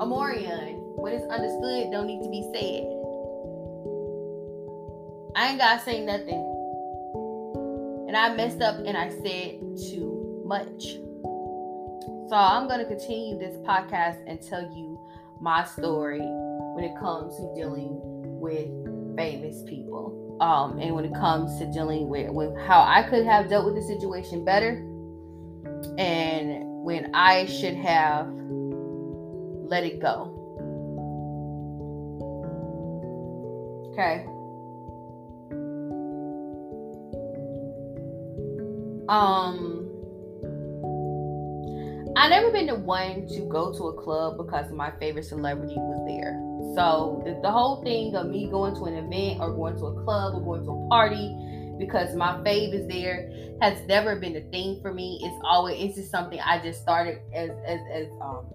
Omarion, 0.00 0.78
what 0.94 1.12
is 1.12 1.22
understood 1.28 1.90
don't 1.90 2.06
need 2.06 2.22
to 2.22 2.30
be 2.30 2.42
said. 2.54 2.86
I 5.34 5.50
ain't 5.50 5.58
gotta 5.58 5.80
say 5.82 6.04
nothing. 6.04 6.44
And 8.06 8.16
I 8.16 8.34
messed 8.36 8.60
up 8.62 8.76
and 8.78 8.96
I 8.96 9.08
said 9.10 9.58
too 9.90 10.42
much. 10.46 10.98
So 12.28 12.36
I'm 12.36 12.68
gonna 12.68 12.84
continue 12.84 13.38
this 13.38 13.56
podcast 13.66 14.22
and 14.28 14.40
tell 14.40 14.62
you 14.62 15.00
my 15.40 15.64
story 15.64 16.20
when 16.20 16.84
it 16.84 16.96
comes 17.00 17.36
to 17.36 17.52
dealing 17.56 17.98
with 18.40 18.68
famous 19.16 19.64
people. 19.64 20.38
Um, 20.40 20.78
and 20.78 20.94
when 20.94 21.04
it 21.04 21.14
comes 21.14 21.58
to 21.58 21.66
dealing 21.72 22.08
with, 22.08 22.30
with 22.30 22.56
how 22.68 22.84
I 22.86 23.02
could 23.02 23.24
have 23.24 23.48
dealt 23.48 23.64
with 23.64 23.74
the 23.74 23.82
situation 23.82 24.44
better 24.44 24.84
and 25.98 26.84
when 26.84 27.14
I 27.14 27.46
should 27.46 27.74
have 27.74 28.26
let 29.68 29.84
it 29.84 30.00
go. 30.00 30.34
Okay. 33.92 34.26
Um 39.08 39.88
I 42.16 42.28
never 42.28 42.50
been 42.50 42.66
the 42.66 42.74
one 42.74 43.28
to 43.28 43.40
go 43.48 43.72
to 43.72 43.84
a 43.88 44.02
club 44.02 44.38
because 44.38 44.72
my 44.72 44.90
favorite 44.98 45.24
celebrity 45.24 45.76
was 45.76 46.04
there. 46.06 46.34
So 46.74 47.22
the, 47.24 47.40
the 47.42 47.50
whole 47.50 47.82
thing 47.84 48.14
of 48.16 48.26
me 48.26 48.48
going 48.50 48.74
to 48.74 48.84
an 48.84 48.94
event 48.94 49.40
or 49.40 49.52
going 49.52 49.76
to 49.76 49.86
a 49.86 50.04
club 50.04 50.34
or 50.34 50.40
going 50.40 50.64
to 50.64 50.70
a 50.72 50.88
party 50.88 51.34
because 51.78 52.14
my 52.16 52.34
fave 52.38 52.74
is 52.74 52.88
there 52.88 53.30
has 53.60 53.80
never 53.86 54.16
been 54.16 54.36
a 54.36 54.40
thing 54.50 54.80
for 54.82 54.92
me. 54.92 55.20
It's 55.22 55.40
always 55.44 55.80
it's 55.80 55.96
just 55.96 56.10
something 56.10 56.40
I 56.40 56.60
just 56.60 56.82
started 56.82 57.20
as 57.32 57.50
as 57.64 57.80
as 57.92 58.06
um 58.20 58.46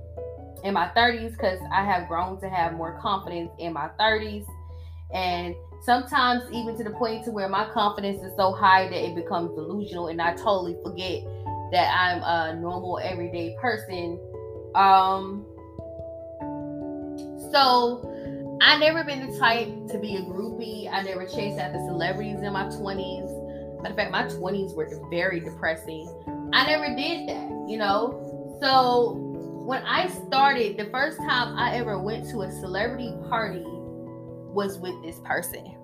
in 0.63 0.73
my 0.73 0.89
30s 0.95 1.31
because 1.31 1.59
I 1.71 1.83
have 1.83 2.07
grown 2.07 2.39
to 2.41 2.49
have 2.49 2.73
more 2.73 2.99
confidence 3.01 3.51
in 3.59 3.73
my 3.73 3.89
30s 3.99 4.45
and 5.13 5.55
sometimes 5.83 6.43
even 6.51 6.77
to 6.77 6.83
the 6.83 6.91
point 6.91 7.25
to 7.25 7.31
where 7.31 7.49
my 7.49 7.69
confidence 7.71 8.23
is 8.23 8.35
so 8.35 8.51
high 8.51 8.87
that 8.87 9.05
it 9.05 9.15
becomes 9.15 9.51
delusional 9.55 10.07
and 10.07 10.21
I 10.21 10.33
totally 10.35 10.77
forget 10.83 11.23
that 11.71 11.93
I'm 11.93 12.23
a 12.23 12.59
normal 12.59 12.99
everyday 12.99 13.55
person. 13.59 14.19
Um 14.75 15.45
so 17.51 18.09
I 18.61 18.77
never 18.77 19.03
been 19.03 19.29
the 19.29 19.37
type 19.37 19.67
to 19.89 19.99
be 19.99 20.15
a 20.15 20.21
groupie. 20.21 20.89
I 20.91 21.03
never 21.03 21.25
chased 21.25 21.59
after 21.59 21.79
celebrities 21.79 22.41
in 22.41 22.53
my 22.53 22.65
20s. 22.65 23.81
Matter 23.81 23.91
of 23.91 23.95
fact, 23.97 24.11
my 24.11 24.23
20s 24.23 24.73
were 24.73 24.89
very 25.09 25.41
depressing. 25.41 26.07
I 26.53 26.65
never 26.65 26.95
did 26.95 27.27
that, 27.27 27.67
you 27.67 27.77
know? 27.77 28.57
So 28.61 29.32
when 29.63 29.81
I 29.83 30.07
started, 30.09 30.75
the 30.77 30.89
first 30.91 31.17
time 31.19 31.57
I 31.57 31.75
ever 31.77 31.97
went 31.97 32.29
to 32.31 32.41
a 32.41 32.51
celebrity 32.51 33.13
party 33.29 33.63
was 33.65 34.77
with 34.77 35.01
this 35.01 35.19
person. 35.23 35.75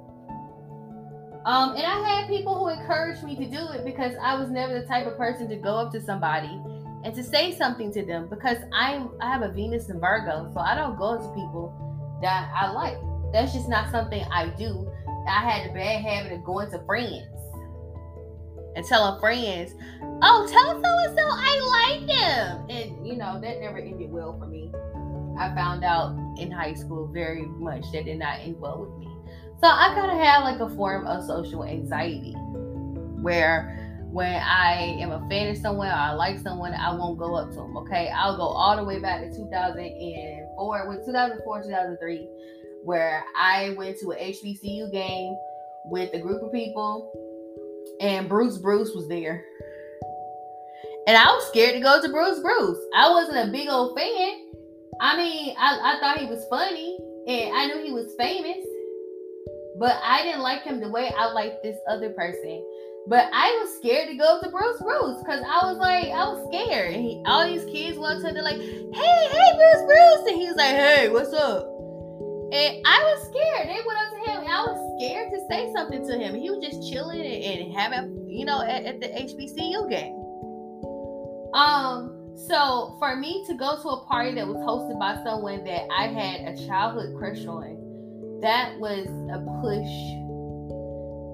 Um, 1.45 1.77
and 1.77 1.85
I 1.85 2.05
had 2.05 2.27
people 2.27 2.59
who 2.59 2.67
encouraged 2.67 3.23
me 3.23 3.37
to 3.37 3.45
do 3.45 3.69
it 3.69 3.85
because 3.85 4.13
I 4.21 4.35
was 4.35 4.49
never 4.49 4.81
the 4.81 4.85
type 4.85 5.07
of 5.07 5.17
person 5.17 5.47
to 5.47 5.55
go 5.55 5.77
up 5.77 5.93
to 5.93 6.01
somebody 6.01 6.59
and 7.05 7.15
to 7.15 7.23
say 7.23 7.55
something 7.55 7.93
to 7.93 8.05
them 8.05 8.27
because 8.29 8.57
I'm 8.73 9.11
I 9.21 9.31
have 9.31 9.43
a 9.43 9.49
Venus 9.49 9.87
and 9.87 10.01
Virgo, 10.01 10.51
so 10.53 10.59
I 10.59 10.75
don't 10.75 10.97
go 10.97 11.15
to 11.15 11.27
people 11.29 11.73
that 12.21 12.51
I 12.53 12.71
like. 12.71 12.97
That's 13.31 13.53
just 13.53 13.69
not 13.69 13.89
something 13.91 14.21
I 14.25 14.47
do. 14.57 14.91
I 15.25 15.49
had 15.49 15.69
the 15.69 15.73
bad 15.73 16.01
habit 16.01 16.33
of 16.33 16.43
going 16.43 16.69
to 16.71 16.79
friends 16.85 17.38
and 18.79 18.87
telling 18.87 19.19
friends, 19.19 19.75
"Oh, 20.21 20.47
tell 20.49 20.71
so 20.71 20.89
and 21.05 21.17
so 21.17 21.25
I 21.27 21.97
like 21.99 22.07
them," 22.07 22.65
and 22.69 23.05
you 23.05 23.17
know 23.17 23.39
that 23.39 23.59
never 23.59 23.77
ended 23.77 24.09
well 24.09 24.39
for 24.39 24.47
me. 24.47 24.71
I 25.37 25.53
found 25.53 25.83
out 25.83 26.15
in 26.37 26.49
high 26.49 26.73
school 26.73 27.07
very 27.07 27.45
much 27.45 27.91
that 27.91 28.05
did 28.05 28.19
not 28.19 28.39
end 28.39 28.59
well 28.59 28.79
with 28.79 28.97
me. 28.97 29.13
So 29.59 29.67
I 29.67 29.93
kind 29.93 30.11
of 30.11 30.17
had 30.17 30.43
like 30.43 30.61
a 30.61 30.69
form 30.75 31.05
of 31.05 31.25
social 31.25 31.65
anxiety 31.65 32.33
where 33.21 33.75
when 34.11 34.41
I 34.41 34.97
am 34.99 35.11
a 35.11 35.27
fan 35.29 35.49
of 35.49 35.57
someone 35.57 35.87
or 35.89 35.91
I 35.91 36.13
like 36.13 36.39
someone, 36.39 36.73
I 36.73 36.93
won't 36.95 37.19
go 37.19 37.35
up 37.35 37.49
to 37.49 37.55
them. 37.57 37.75
Okay, 37.77 38.09
I'll 38.15 38.37
go 38.37 38.43
all 38.43 38.77
the 38.77 38.83
way 38.83 38.99
back 38.99 39.21
to 39.21 39.35
2004, 39.35 40.87
with 40.87 41.05
2004, 41.05 41.63
2003, 41.63 42.29
where 42.85 43.25
I 43.37 43.75
went 43.77 43.99
to 43.99 44.11
an 44.11 44.19
HBCU 44.19 44.89
game 44.91 45.37
with 45.85 46.13
a 46.13 46.19
group 46.19 46.41
of 46.41 46.51
people, 46.51 47.11
and 47.99 48.29
Bruce 48.29 48.57
Bruce 48.57 48.93
was 48.93 49.07
there. 49.07 49.45
And 51.07 51.17
I 51.17 51.25
was 51.25 51.47
scared 51.47 51.73
to 51.73 51.79
go 51.79 52.01
to 52.01 52.09
Bruce 52.09 52.39
Bruce. 52.39 52.79
I 52.95 53.09
wasn't 53.09 53.49
a 53.49 53.51
big 53.51 53.67
old 53.69 53.97
fan. 53.97 54.45
I 55.01 55.17
mean, 55.17 55.55
I, 55.57 55.95
I 55.95 55.99
thought 55.99 56.19
he 56.19 56.27
was 56.27 56.45
funny, 56.49 56.97
and 57.27 57.55
I 57.55 57.67
knew 57.67 57.83
he 57.83 57.91
was 57.91 58.13
famous, 58.17 58.65
but 59.79 59.99
I 60.03 60.23
didn't 60.23 60.41
like 60.41 60.63
him 60.63 60.79
the 60.79 60.89
way 60.89 61.11
I 61.17 61.31
liked 61.31 61.63
this 61.63 61.77
other 61.89 62.11
person. 62.11 62.63
But 63.07 63.29
I 63.33 63.57
was 63.59 63.75
scared 63.77 64.09
to 64.09 64.15
go 64.15 64.39
to 64.43 64.49
Bruce 64.49 64.79
Bruce 64.81 65.17
because 65.23 65.41
I 65.41 65.65
was 65.65 65.77
like, 65.77 66.09
I 66.09 66.27
was 66.27 66.45
scared. 66.53 66.93
And 66.93 67.03
he, 67.03 67.23
all 67.25 67.45
these 67.45 67.65
kids 67.65 67.97
walked 67.97 68.23
up, 68.23 68.33
they're 68.33 68.43
like, 68.43 68.59
hey, 68.59 69.27
hey, 69.31 69.51
Bruce 69.55 69.85
Bruce. 69.85 70.27
And 70.27 70.37
he 70.37 70.47
was 70.47 70.57
like, 70.57 70.75
hey, 70.75 71.09
what's 71.09 71.33
up? 71.33 71.78
And 72.51 72.85
I 72.85 72.99
was 73.03 73.27
scared. 73.29 73.69
They 73.69 73.79
went 73.85 73.99
up 73.99 74.09
to 74.11 74.31
him, 74.31 74.39
and 74.41 74.51
I 74.51 74.61
was 74.61 74.79
scared 74.97 75.29
to 75.31 75.39
say 75.49 75.71
something 75.73 76.07
to 76.07 76.17
him. 76.17 76.35
He 76.35 76.49
was 76.49 76.63
just 76.63 76.91
chilling 76.91 77.21
and, 77.21 77.61
and 77.61 77.73
having, 77.73 78.29
you 78.29 78.45
know, 78.45 78.61
at, 78.61 78.85
at 78.85 78.99
the 78.99 79.07
HBCU 79.07 79.89
game. 79.89 80.15
Um, 81.53 82.33
so 82.47 82.95
for 82.99 83.15
me 83.15 83.43
to 83.47 83.53
go 83.55 83.81
to 83.81 83.89
a 83.89 84.05
party 84.05 84.33
that 84.35 84.47
was 84.47 84.57
hosted 84.57 84.97
by 84.99 85.21
someone 85.23 85.63
that 85.65 85.87
I 85.95 86.07
had 86.07 86.41
a 86.41 86.67
childhood 86.67 87.15
crush 87.17 87.45
on, 87.45 88.39
that 88.41 88.79
was 88.79 89.07
a 89.29 89.39
push 89.61 90.29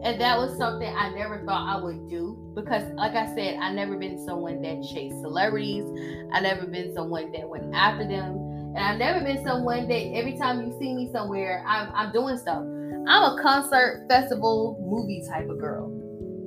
and 0.06 0.22
that 0.22 0.38
was 0.38 0.56
something 0.56 0.88
I 0.88 1.10
never 1.10 1.44
thought 1.46 1.68
I 1.68 1.84
would 1.84 2.08
do 2.08 2.54
because, 2.54 2.84
like 2.94 3.14
I 3.14 3.26
said, 3.34 3.58
I 3.60 3.74
never 3.74 3.98
been 3.98 4.24
someone 4.24 4.62
that 4.62 4.84
chased 4.94 5.20
celebrities. 5.22 5.84
I 6.32 6.42
never 6.42 6.68
been 6.68 6.94
someone 6.94 7.32
that 7.32 7.50
went 7.50 7.74
after 7.74 8.08
them. 8.08 8.38
And 8.76 8.84
I've 8.84 8.98
never 9.00 9.24
been 9.24 9.42
someone 9.46 9.88
that 9.88 10.12
every 10.14 10.38
time 10.38 10.62
you 10.62 10.78
see 10.78 10.94
me 10.94 11.10
somewhere, 11.10 11.64
I'm, 11.66 11.90
I'm 11.96 12.12
doing 12.12 12.38
stuff. 12.38 12.62
I'm 13.08 13.08
a 13.08 13.40
concert, 13.42 14.06
festival, 14.10 14.78
movie 14.86 15.24
type 15.26 15.48
of 15.48 15.60
girl. 15.60 15.92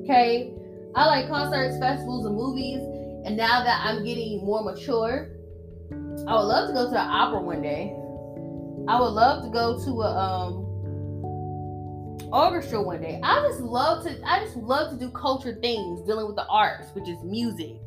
Okay? 0.05 0.53
I 0.95 1.07
like 1.07 1.29
concerts, 1.29 1.79
festivals, 1.79 2.27
and 2.27 2.35
movies. 2.35 2.81
And 3.25 3.35
now 3.35 3.65
that 3.65 3.83
I'm 3.83 4.05
getting 4.05 4.45
more 4.45 4.63
mature, 4.63 5.31
I 6.27 6.35
would 6.35 6.43
love 6.43 6.69
to 6.69 6.75
go 6.75 6.91
to 6.91 7.01
an 7.01 7.11
opera 7.11 7.41
one 7.41 7.63
day. 7.63 7.95
I 8.89 9.01
would 9.01 9.13
love 9.13 9.45
to 9.45 9.51
go 9.51 9.83
to 9.83 10.03
a 10.03 10.19
um 10.19 10.65
orchestra 12.31 12.83
one 12.83 13.01
day. 13.01 13.21
I 13.23 13.41
just 13.49 13.61
love 13.61 14.05
to 14.05 14.21
I 14.27 14.41
just 14.45 14.57
love 14.57 14.91
to 14.91 14.99
do 14.99 15.11
culture 15.13 15.55
things 15.63 16.03
dealing 16.07 16.27
with 16.27 16.37
the 16.37 16.47
arts, 16.47 16.89
which 16.95 17.09
is 17.09 17.17
music 17.23 17.79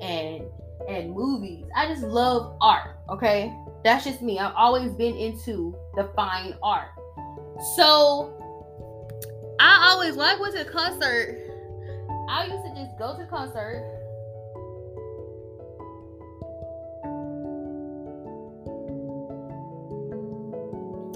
and 0.00 0.44
and 0.88 1.12
movies. 1.12 1.64
I 1.74 1.86
just 1.86 2.02
love 2.02 2.56
art, 2.60 2.96
okay? 3.08 3.52
That's 3.84 4.04
just 4.04 4.22
me. 4.22 4.38
I've 4.38 4.54
always 4.54 4.92
been 4.92 5.16
into 5.16 5.74
the 5.96 6.10
fine 6.14 6.54
art. 6.62 6.90
So 7.76 8.38
I 9.60 9.90
always 9.90 10.16
like 10.16 10.40
went 10.40 10.56
to 10.56 10.64
concert, 10.64 11.38
I 12.28 12.46
used 12.46 12.64
to 12.64 12.74
just 12.74 12.98
go 12.98 13.16
to 13.18 13.26
concert. 13.26 13.98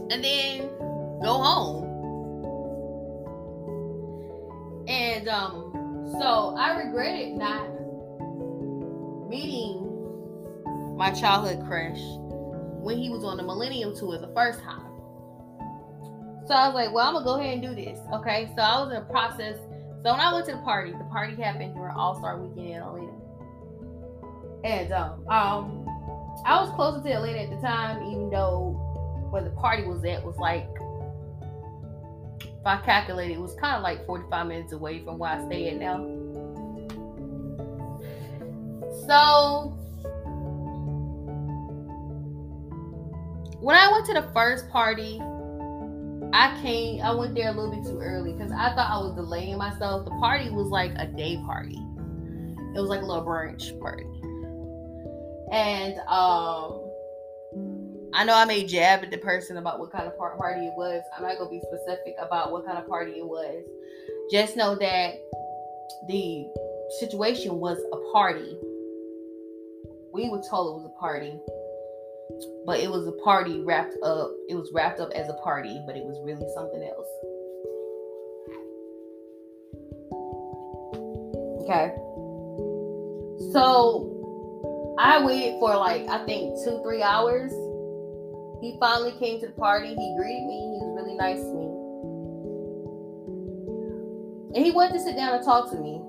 And 0.09 0.23
then 0.23 0.69
go 1.21 1.43
home 1.43 1.87
And 4.89 5.29
um, 5.29 6.07
so 6.21 6.55
I 6.57 6.83
regretted 6.85 7.37
not 7.37 7.69
meeting 9.29 9.83
my 10.97 11.11
childhood 11.11 11.67
crush 11.67 12.01
when 12.87 12.99
he 12.99 13.11
was 13.11 13.25
on 13.25 13.37
the 13.37 13.43
Millennium 13.43 13.97
Tour 13.97 14.17
the 14.17 14.33
first 14.33 14.61
time. 14.63 14.93
So 16.47 16.55
I 16.55 16.69
was 16.69 16.75
like, 16.77 16.93
well, 16.95 17.09
I'm 17.09 17.15
gonna 17.15 17.25
go 17.25 17.41
ahead 17.41 17.55
and 17.55 17.63
do 17.63 17.75
this. 17.75 17.99
Okay. 18.15 18.49
So 18.55 18.63
I 18.63 18.81
was 18.81 18.93
in 18.93 19.03
a 19.03 19.05
process. 19.07 19.57
So 20.05 20.13
when 20.13 20.21
I 20.21 20.33
went 20.33 20.47
to 20.47 20.53
the 20.53 20.59
party, 20.59 20.93
the 20.93 21.03
party 21.11 21.35
happened 21.35 21.75
during 21.75 21.93
All 21.97 22.15
Star 22.15 22.41
Weekend 22.41 22.77
in 22.77 22.81
Atlanta. 22.81 23.13
And 24.63 24.93
um, 24.93 25.29
um, 25.29 25.89
I 26.47 26.63
was 26.63 26.71
closer 26.77 27.03
to 27.03 27.13
Atlanta 27.13 27.41
at 27.41 27.51
the 27.51 27.61
time, 27.61 28.05
even 28.05 28.31
though 28.31 28.79
where 29.31 29.43
the 29.43 29.51
party 29.51 29.83
was 29.83 30.05
at 30.05 30.25
was 30.25 30.37
like 30.37 30.69
if 32.41 32.65
I 32.65 32.81
calculated, 32.85 33.35
it 33.35 33.41
was 33.41 33.57
kind 33.57 33.75
of 33.75 33.83
like 33.83 34.07
45 34.07 34.47
minutes 34.47 34.73
away 34.73 35.03
from 35.03 35.19
where 35.19 35.31
I 35.31 35.45
stay 35.47 35.71
at 35.71 35.81
now. 35.81 35.97
So 39.09 39.77
when 43.67 43.75
I 43.75 43.91
went 43.91 44.07
to 44.07 44.15
the 44.15 44.23
first 44.33 44.71
party, 44.71 45.21
I 46.33 46.57
came, 46.63 47.03
I 47.03 47.13
went 47.13 47.35
there 47.35 47.49
a 47.49 47.53
little 47.53 47.73
bit 47.75 47.83
too 47.83 47.99
early 47.99 48.33
because 48.33 48.53
I 48.53 48.73
thought 48.77 48.89
I 48.89 48.99
was 48.99 49.17
delaying 49.17 49.59
myself. 49.59 50.05
The 50.05 50.13
party 50.13 50.51
was 50.51 50.69
like 50.69 50.93
a 50.95 51.07
day 51.09 51.37
party. 51.45 51.75
It 51.75 52.81
was 52.81 52.89
like 52.89 53.01
a 53.01 53.05
little 53.05 53.25
brunch 53.25 53.77
party. 53.81 54.07
And 55.51 55.99
um 56.07 56.81
I 58.15 58.23
know 58.25 58.37
I 58.37 58.45
may 58.45 58.65
jab 58.65 59.03
at 59.03 59.11
the 59.11 59.19
person 59.19 59.57
about 59.57 59.81
what 59.81 59.91
kind 59.91 60.07
of 60.07 60.17
party 60.17 60.67
it 60.67 60.75
was. 60.77 61.03
I'm 61.17 61.25
not 61.25 61.37
gonna 61.37 61.51
be 61.51 61.61
specific 61.61 62.15
about 62.21 62.53
what 62.53 62.65
kind 62.65 62.79
of 62.79 62.87
party 62.87 63.15
it 63.15 63.27
was. 63.27 63.65
Just 64.31 64.57
know 64.57 64.77
that 64.77 65.15
the 66.07 66.47
situation 67.01 67.59
was 67.59 67.79
a 67.93 68.13
party. 68.13 68.57
We 70.13 70.31
were 70.31 70.41
told 70.49 70.69
it 70.69 70.85
was 70.85 70.93
a 70.97 71.01
party, 71.01 71.37
but 72.67 72.81
it 72.81 72.91
was 72.91 73.07
a 73.07 73.13
party 73.25 73.61
wrapped 73.61 73.97
up. 74.03 74.33
It 74.49 74.55
was 74.55 74.71
wrapped 74.73 75.01
up 75.01 75.11
as 75.15 75.29
a 75.29 75.35
party, 75.35 75.81
but 75.87 75.97
it 75.97 76.05
was 76.05 76.19
really 76.25 76.47
something 76.55 76.83
else. 76.83 77.07
Okay. 81.63 81.95
So 83.53 84.97
I 84.99 85.25
waited 85.25 85.59
for 85.61 85.77
like 85.77 86.09
I 86.09 86.25
think 86.25 86.57
two, 86.65 86.81
three 86.83 87.03
hours 87.03 87.53
he 88.61 88.77
finally 88.81 89.13
came 89.13 89.41
to 89.41 89.47
the 89.47 89.53
party. 89.53 89.89
He 89.89 90.15
greeted 90.17 90.45
me. 90.47 90.57
He 90.57 90.79
was 90.81 90.97
really 90.97 91.15
nice 91.15 91.41
to 91.41 91.53
me. 91.53 91.67
And 94.57 94.65
he 94.65 94.73
wanted 94.73 94.95
to 94.95 95.01
sit 95.01 95.17
down 95.17 95.35
and 95.35 95.45
talk 95.45 95.71
to 95.71 95.77
me. 95.77 96.01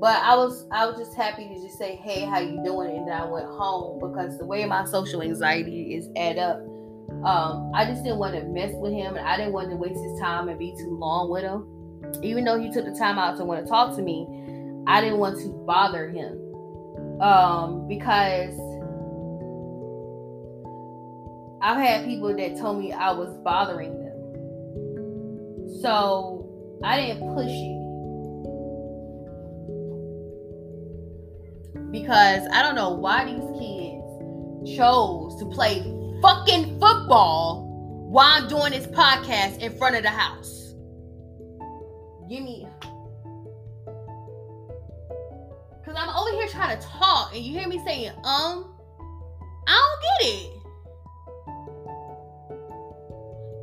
But 0.00 0.22
I 0.22 0.36
was 0.36 0.66
I 0.70 0.86
was 0.86 0.96
just 0.96 1.14
happy 1.14 1.48
to 1.48 1.54
just 1.54 1.76
say, 1.76 1.96
hey, 1.96 2.24
how 2.24 2.38
you 2.38 2.62
doing? 2.64 2.96
And 2.96 3.08
then 3.08 3.20
I 3.20 3.24
went 3.24 3.46
home 3.46 3.98
because 4.00 4.38
the 4.38 4.46
way 4.46 4.64
my 4.64 4.84
social 4.84 5.22
anxiety 5.22 5.94
is 5.94 6.08
add 6.16 6.38
up. 6.38 6.60
Um, 7.24 7.72
I 7.74 7.84
just 7.84 8.04
didn't 8.04 8.18
want 8.18 8.34
to 8.34 8.44
mess 8.44 8.70
with 8.74 8.92
him 8.92 9.16
and 9.16 9.26
I 9.26 9.36
didn't 9.36 9.52
want 9.52 9.70
to 9.70 9.76
waste 9.76 10.00
his 10.00 10.20
time 10.20 10.48
and 10.48 10.58
be 10.58 10.72
too 10.78 10.96
long 10.96 11.30
with 11.30 11.42
him. 11.42 11.66
Even 12.22 12.44
though 12.44 12.60
he 12.60 12.70
took 12.70 12.84
the 12.84 12.96
time 12.96 13.18
out 13.18 13.36
to 13.38 13.44
want 13.44 13.64
to 13.64 13.68
talk 13.68 13.96
to 13.96 14.02
me, 14.02 14.26
I 14.86 15.00
didn't 15.00 15.18
want 15.18 15.40
to 15.40 15.48
bother 15.66 16.08
him. 16.08 16.38
Um, 17.20 17.88
because 17.88 18.54
I've 21.60 21.78
had 21.78 22.04
people 22.04 22.36
that 22.36 22.56
told 22.58 22.78
me 22.78 22.92
I 22.92 23.10
was 23.10 23.36
bothering 23.38 23.98
them. 23.98 25.80
So 25.82 26.48
I 26.84 27.00
didn't 27.00 27.34
push 27.34 27.50
it. 27.50 27.77
Because 31.90 32.46
I 32.52 32.62
don't 32.62 32.74
know 32.74 32.90
why 32.90 33.24
these 33.24 33.44
kids 33.58 34.76
chose 34.76 35.38
to 35.38 35.46
play 35.46 35.80
fucking 36.20 36.78
football 36.78 37.66
while 38.10 38.26
I'm 38.26 38.48
doing 38.48 38.72
this 38.72 38.86
podcast 38.86 39.60
in 39.60 39.76
front 39.76 39.96
of 39.96 40.02
the 40.02 40.10
house. 40.10 40.74
Give 42.28 42.42
me. 42.42 42.66
Because 45.78 45.96
I'm 45.96 46.10
over 46.10 46.30
here 46.32 46.48
trying 46.48 46.78
to 46.78 46.86
talk 46.86 47.34
and 47.34 47.42
you 47.42 47.58
hear 47.58 47.68
me 47.68 47.80
saying, 47.84 48.10
um, 48.24 48.74
I 49.66 49.98
don't 49.98 50.02
get 50.02 50.28
it. 50.34 50.58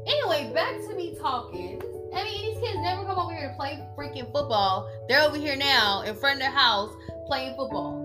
Anyway, 0.08 0.54
back 0.54 0.76
to 0.88 0.96
me 0.96 1.16
talking. 1.20 1.82
I 2.14 2.24
mean, 2.24 2.54
these 2.54 2.64
kids 2.64 2.80
never 2.82 3.04
come 3.04 3.18
over 3.18 3.34
here 3.34 3.50
to 3.50 3.56
play 3.56 3.84
freaking 3.98 4.32
football. 4.32 4.90
They're 5.10 5.22
over 5.22 5.38
here 5.38 5.56
now 5.56 6.02
in 6.02 6.16
front 6.16 6.36
of 6.36 6.42
their 6.42 6.52
house 6.52 6.94
playing 7.28 7.56
football. 7.56 8.05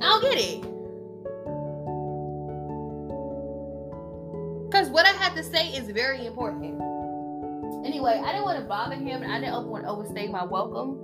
I 0.00 0.06
don't 0.06 0.22
get 0.22 0.38
it. 0.38 0.60
Because 4.70 4.90
what 4.90 5.06
I 5.06 5.12
have 5.12 5.34
to 5.34 5.42
say 5.42 5.68
is 5.68 5.88
very 5.90 6.26
important. 6.26 6.80
Anyway, 7.84 8.20
I 8.24 8.32
didn't 8.32 8.44
want 8.44 8.58
to 8.58 8.64
bother 8.64 8.94
him 8.94 9.22
and 9.22 9.32
I 9.32 9.40
didn't 9.40 9.66
want 9.66 9.84
to 9.84 9.90
overstay 9.90 10.28
my 10.28 10.44
welcome. 10.44 11.00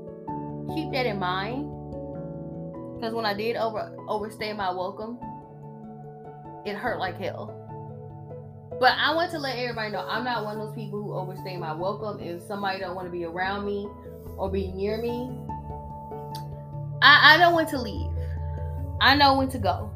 Keep 0.75 0.93
that 0.93 1.07
in 1.07 1.19
mind. 1.19 1.71
Because 2.95 3.15
when 3.15 3.27
I 3.27 3.35
did 3.35 3.57
over 3.57 3.97
overstay 4.09 4.53
my 4.53 4.71
welcome, 4.71 5.19
it 6.65 6.77
hurt 6.77 6.99
like 6.99 7.19
hell. 7.19 7.61
But 8.79 8.93
I 8.99 9.15
want 9.15 9.31
to 9.33 9.39
let 9.39 9.57
everybody 9.59 9.91
know 9.91 10.07
I'm 10.07 10.25
not 10.25 10.45
one 10.45 10.59
of 10.59 10.67
those 10.67 10.75
people 10.75 11.03
who 11.03 11.15
overstay 11.15 11.57
my 11.57 11.73
welcome. 11.73 12.21
If 12.21 12.43
somebody 12.43 12.81
don't 12.81 12.95
want 12.95 13.07
to 13.07 13.13
be 13.13 13.25
around 13.25 13.67
me 13.67 13.89
or 14.37 14.51
be 14.51 14.73
near 14.73 15.01
me, 15.01 15.31
I, 17.03 17.35
I 17.35 17.39
don't 17.39 17.55
want 17.55 17.69
to 17.71 17.81
leave. 17.81 18.14
I 19.05 19.15
know 19.15 19.37
when 19.37 19.51
to 19.51 19.59
go. 19.59 19.91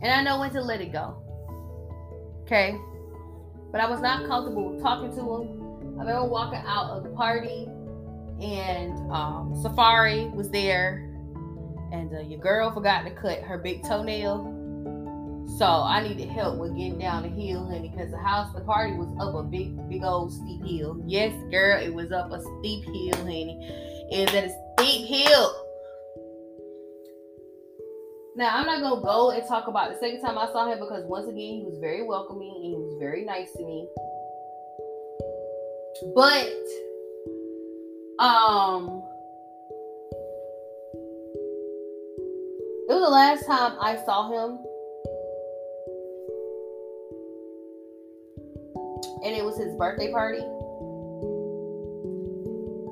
And 0.00 0.12
I 0.12 0.22
know 0.22 0.38
when 0.38 0.52
to 0.52 0.62
let 0.62 0.80
it 0.80 0.92
go. 0.92 1.16
Okay? 2.42 2.78
But 3.72 3.80
I 3.80 3.90
was 3.90 4.00
not 4.00 4.28
comfortable 4.28 4.80
talking 4.80 5.10
to 5.10 5.20
him. 5.20 5.98
I 5.98 6.04
remember 6.04 6.24
walking 6.26 6.62
out 6.64 6.90
of 6.90 7.02
the 7.02 7.08
party 7.10 7.66
and 8.40 8.92
um, 9.10 9.58
Safari 9.60 10.28
was 10.28 10.50
there. 10.50 11.10
And 11.92 12.14
uh, 12.14 12.20
your 12.20 12.38
girl 12.38 12.72
forgot 12.72 13.02
to 13.06 13.10
cut 13.10 13.42
her 13.42 13.58
big 13.58 13.82
toenail. 13.82 14.52
So 15.58 15.66
I 15.66 16.06
needed 16.06 16.28
help 16.28 16.58
with 16.58 16.76
getting 16.76 17.00
down 17.00 17.24
the 17.24 17.28
hill, 17.28 17.66
honey, 17.66 17.88
because 17.88 18.12
the 18.12 18.18
house, 18.18 18.54
the 18.54 18.60
party 18.60 18.92
was 18.92 19.08
up 19.18 19.34
a 19.34 19.42
big, 19.42 19.88
big 19.88 20.04
old 20.04 20.32
steep 20.32 20.64
hill. 20.64 21.02
Yes, 21.04 21.32
girl, 21.50 21.82
it 21.82 21.92
was 21.92 22.12
up 22.12 22.30
a 22.30 22.40
steep 22.40 22.84
hill, 22.84 23.16
honey. 23.16 23.58
It 24.12 24.26
was 24.26 24.34
at 24.36 24.44
a 24.44 24.56
steep 24.78 25.08
hill. 25.08 25.65
Now 28.36 28.54
I'm 28.54 28.66
not 28.66 28.82
gonna 28.82 29.00
go 29.00 29.30
and 29.30 29.42
talk 29.48 29.66
about 29.66 29.90
the 29.90 29.98
second 29.98 30.20
time 30.20 30.36
I 30.36 30.44
saw 30.52 30.70
him 30.70 30.78
because 30.78 31.06
once 31.06 31.26
again 31.26 31.54
he 31.56 31.62
was 31.64 31.78
very 31.80 32.02
welcoming 32.02 32.52
and 32.54 32.62
he 32.62 32.74
was 32.74 32.94
very 33.00 33.24
nice 33.24 33.50
to 33.52 33.64
me. 33.64 33.88
But 36.14 36.52
um 38.22 39.02
it 42.84 42.92
was 42.92 43.00
the 43.00 43.08
last 43.08 43.46
time 43.46 43.78
I 43.80 43.96
saw 44.04 44.28
him. 44.28 44.58
And 49.24 49.34
it 49.34 49.42
was 49.42 49.56
his 49.56 49.74
birthday 49.76 50.12
party, 50.12 50.40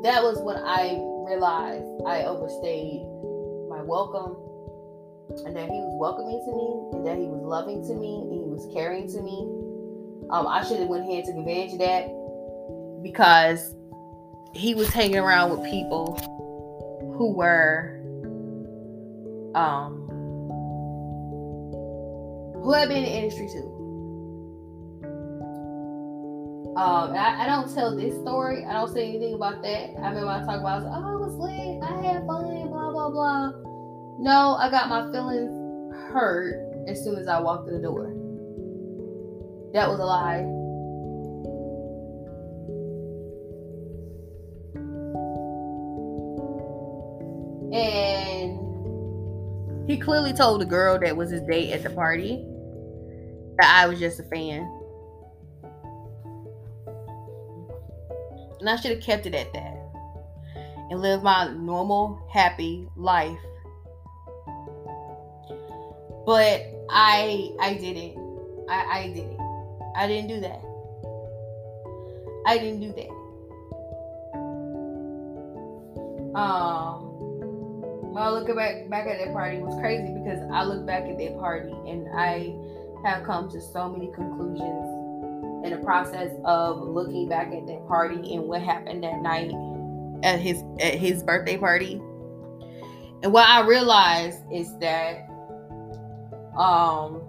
that 0.04 0.22
was 0.22 0.40
when 0.40 0.56
I 0.56 0.98
realized 1.28 1.84
I 2.06 2.24
overstayed 2.24 3.02
my 3.68 3.82
welcome 3.82 4.53
and 5.46 5.56
that 5.56 5.68
he 5.70 5.80
was 5.80 5.94
welcoming 5.98 6.40
to 6.44 6.52
me 6.52 6.98
and 6.98 7.06
that 7.06 7.16
he 7.16 7.26
was 7.28 7.42
loving 7.42 7.82
to 7.86 7.94
me 7.94 8.20
and 8.20 8.32
he 8.32 8.40
was 8.40 8.68
caring 8.72 9.08
to 9.08 9.20
me. 9.20 9.48
Um, 10.30 10.46
I 10.46 10.64
should 10.64 10.78
have 10.80 10.88
went 10.88 11.04
ahead 11.04 11.24
and 11.24 11.26
took 11.26 11.36
advantage 11.36 11.72
of 11.72 11.78
that 11.80 12.08
because 13.02 13.74
he 14.54 14.74
was 14.74 14.88
hanging 14.88 15.18
around 15.18 15.50
with 15.50 15.68
people 15.68 16.16
who 17.18 17.32
were 17.32 18.00
um 19.54 20.04
who 22.62 22.72
had 22.72 22.88
been 22.88 22.98
in 22.98 23.04
the 23.04 23.10
industry 23.10 23.48
too. 23.52 23.74
Um, 26.76 27.12
I, 27.12 27.44
I, 27.44 27.46
don't 27.46 27.72
tell 27.72 27.94
this 27.94 28.14
story. 28.22 28.64
I 28.64 28.72
don't 28.72 28.92
say 28.92 29.08
anything 29.08 29.34
about 29.34 29.62
that. 29.62 29.90
I 29.96 30.08
remember 30.08 30.26
I 30.26 30.40
talk 30.40 30.58
about, 30.58 30.82
I 30.82 30.98
was 30.98 31.04
oh, 31.04 31.14
it 31.14 31.20
was 31.20 31.34
lit. 31.36 31.82
I 31.84 32.02
had 32.04 32.26
fun, 32.26 32.68
blah, 32.68 32.90
blah, 32.90 33.10
blah. 33.10 33.63
No, 34.18 34.56
I 34.58 34.70
got 34.70 34.88
my 34.88 35.10
feelings 35.12 35.50
hurt 36.12 36.86
as 36.88 37.02
soon 37.02 37.16
as 37.16 37.26
I 37.26 37.40
walked 37.40 37.68
in 37.68 37.74
the 37.74 37.82
door. 37.82 38.06
That 39.72 39.88
was 39.88 39.98
a 39.98 40.04
lie. 40.04 40.44
And 47.74 48.60
he 49.88 49.98
clearly 49.98 50.32
told 50.32 50.60
the 50.60 50.66
girl 50.66 50.98
that 51.00 51.16
was 51.16 51.30
his 51.30 51.42
date 51.42 51.72
at 51.72 51.82
the 51.82 51.90
party 51.90 52.46
that 53.58 53.82
I 53.82 53.86
was 53.88 53.98
just 53.98 54.20
a 54.20 54.22
fan. 54.24 54.62
And 58.60 58.70
I 58.70 58.76
should 58.76 58.92
have 58.92 59.02
kept 59.02 59.26
it 59.26 59.34
at 59.34 59.52
that 59.52 59.76
and 60.90 61.00
lived 61.00 61.24
my 61.24 61.52
normal, 61.52 62.24
happy 62.32 62.88
life. 62.96 63.36
But 66.26 66.66
I 66.90 67.50
I 67.60 67.74
didn't. 67.74 68.16
I, 68.68 69.00
I 69.00 69.12
didn't. 69.14 69.40
I 69.96 70.06
didn't 70.06 70.28
do 70.28 70.40
that. 70.40 70.60
I 72.46 72.58
didn't 72.58 72.80
do 72.80 72.92
that. 72.92 73.10
Um 76.38 77.04
when 78.14 78.22
I 78.22 78.30
look 78.30 78.46
back 78.54 78.88
back 78.88 79.06
at 79.06 79.18
that 79.18 79.32
party, 79.32 79.58
was 79.58 79.78
crazy 79.80 80.12
because 80.12 80.40
I 80.52 80.62
look 80.64 80.86
back 80.86 81.02
at 81.04 81.18
that 81.18 81.38
party 81.38 81.72
and 81.86 82.08
I 82.14 82.54
have 83.04 83.24
come 83.24 83.50
to 83.50 83.60
so 83.60 83.88
many 83.88 84.10
conclusions 84.14 85.04
in 85.64 85.70
the 85.70 85.80
process 85.82 86.30
of 86.44 86.80
looking 86.80 87.28
back 87.28 87.52
at 87.52 87.66
that 87.66 87.86
party 87.88 88.34
and 88.34 88.44
what 88.44 88.62
happened 88.62 89.02
that 89.02 89.20
night 89.20 89.52
at 90.22 90.40
his 90.40 90.62
at 90.80 90.94
his 90.94 91.22
birthday 91.22 91.56
party. 91.56 91.94
And 93.22 93.32
what 93.32 93.48
I 93.48 93.66
realized 93.66 94.40
is 94.52 94.76
that 94.78 95.28
um 96.56 97.20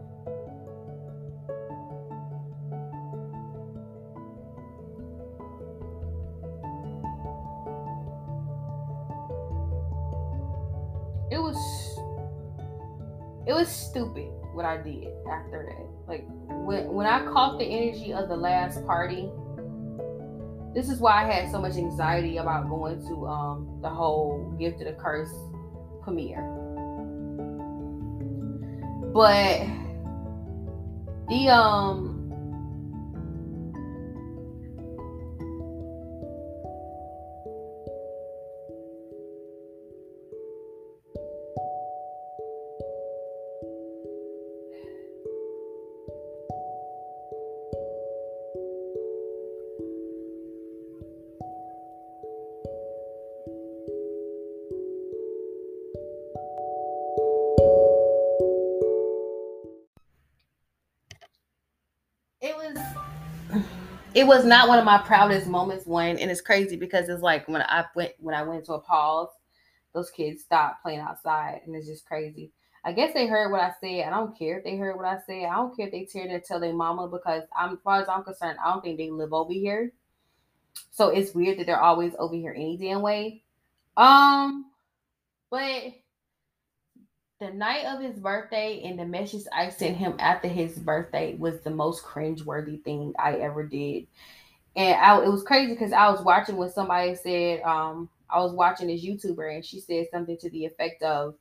it 11.32 11.40
was 11.40 11.58
it 13.48 13.54
was 13.54 13.68
stupid 13.68 14.30
what 14.54 14.66
I 14.66 14.78
did 14.78 15.08
after 15.30 15.66
that. 15.70 15.86
Like 16.08 16.26
when 16.66 16.94
when 16.94 17.08
I 17.08 17.26
caught 17.26 17.60
the 17.60 17.66
energy 17.66 18.14
of 18.14 18.30
the 18.30 18.38
last 18.38 18.86
party, 18.86 19.30
this 20.74 20.90
is 20.90 21.00
why 21.00 21.24
I 21.24 21.32
had 21.32 21.52
so 21.52 21.60
much 21.60 21.76
anxiety 21.76 22.38
about 22.38 22.70
going 22.70 23.06
to 23.08 23.28
um 23.28 23.80
the 23.82 23.90
whole 23.90 24.56
gift 24.60 24.82
of 24.82 24.88
the 24.88 24.94
curse 24.94 25.34
premiere. 26.04 26.64
But 29.15 29.62
the 31.30 31.47
um 31.47 32.14
it 64.15 64.25
was 64.25 64.45
not 64.45 64.69
one 64.69 64.80
of 64.80 64.86
my 64.86 64.97
proudest 64.97 65.45
moments 65.45 65.86
when 65.86 66.17
and 66.17 66.32
it's 66.32 66.39
crazy 66.39 66.78
because 66.78 67.10
it's 67.10 67.21
like 67.21 67.47
when 67.49 67.62
I 67.62 67.84
went 67.95 68.13
when 68.19 68.34
I 68.34 68.43
went 68.43 68.65
to 68.65 68.73
a 68.73 68.80
pause, 68.80 69.28
those 69.93 70.10
kids 70.10 70.41
stopped 70.41 70.82
playing 70.82 71.01
outside 71.01 71.62
and 71.65 71.75
it's 71.75 71.86
just 71.86 72.06
crazy. 72.06 72.51
I 72.86 72.93
guess 72.93 73.13
they 73.13 73.28
heard 73.28 73.51
what 73.51 73.62
I 73.62 73.73
said. 73.82 74.06
I 74.06 74.12
don't 74.12 74.38
care 74.38 74.60
if 74.60 74.63
they 74.63 74.78
heard 74.78 74.95
what 74.95 75.06
I 75.06 75.17
said. 75.28 75.45
I 75.45 75.56
don't 75.56 75.75
care 75.75 75.88
if 75.88 75.91
they 75.91 76.06
tear 76.06 76.28
to 76.28 76.39
tell 76.39 76.62
their 76.62 76.73
mama 76.73 77.10
because 77.10 77.43
I'm 77.58 77.73
as 77.73 77.80
far 77.84 78.01
as 78.01 78.08
I'm 78.08 78.23
concerned, 78.23 78.58
I 78.63 78.71
don't 78.71 78.82
think 78.82 78.97
they 78.97 79.10
live 79.10 79.34
over 79.34 79.51
here. 79.51 79.91
So 80.91 81.10
it's 81.10 81.36
weird 81.36 81.60
that 81.60 81.65
they're 81.65 81.82
always 81.82 82.13
over 82.17 82.36
here 82.36 82.54
any 82.56 82.78
damn 82.78 83.01
way. 83.01 83.43
Um, 83.97 84.71
but 85.49 85.93
the 87.39 87.52
night 87.52 87.86
of 87.86 88.02
his 88.02 88.17
birthday 88.19 88.82
and 88.86 88.98
the 88.98 89.06
message 89.06 89.43
I 89.52 89.69
sent 89.69 89.98
him 89.98 90.15
after 90.19 90.48
his 90.48 90.80
birthday 90.80 91.36
was 91.36 91.60
the 91.62 91.69
most 91.69 92.04
cringeworthy 92.04 92.82
thing 92.84 93.13
I 93.19 93.34
ever 93.36 93.63
did. 93.63 94.08
And 94.76 94.95
I, 94.95 95.21
it 95.24 95.32
was 95.32 95.43
crazy 95.43 95.74
because 95.74 95.91
I 95.91 96.10
was 96.10 96.21
watching 96.21 96.56
when 96.56 96.71
somebody 96.71 97.15
said, 97.15 97.62
um, 97.63 98.10
I 98.30 98.39
was 98.39 98.54
watching 98.54 98.88
this 98.88 99.04
YouTuber 99.04 99.54
and 99.54 99.65
she 99.65 99.80
said 99.80 100.08
something 100.12 100.38
to 100.38 100.50
the 100.50 100.65
effect 100.65 101.04
of, 101.04 101.36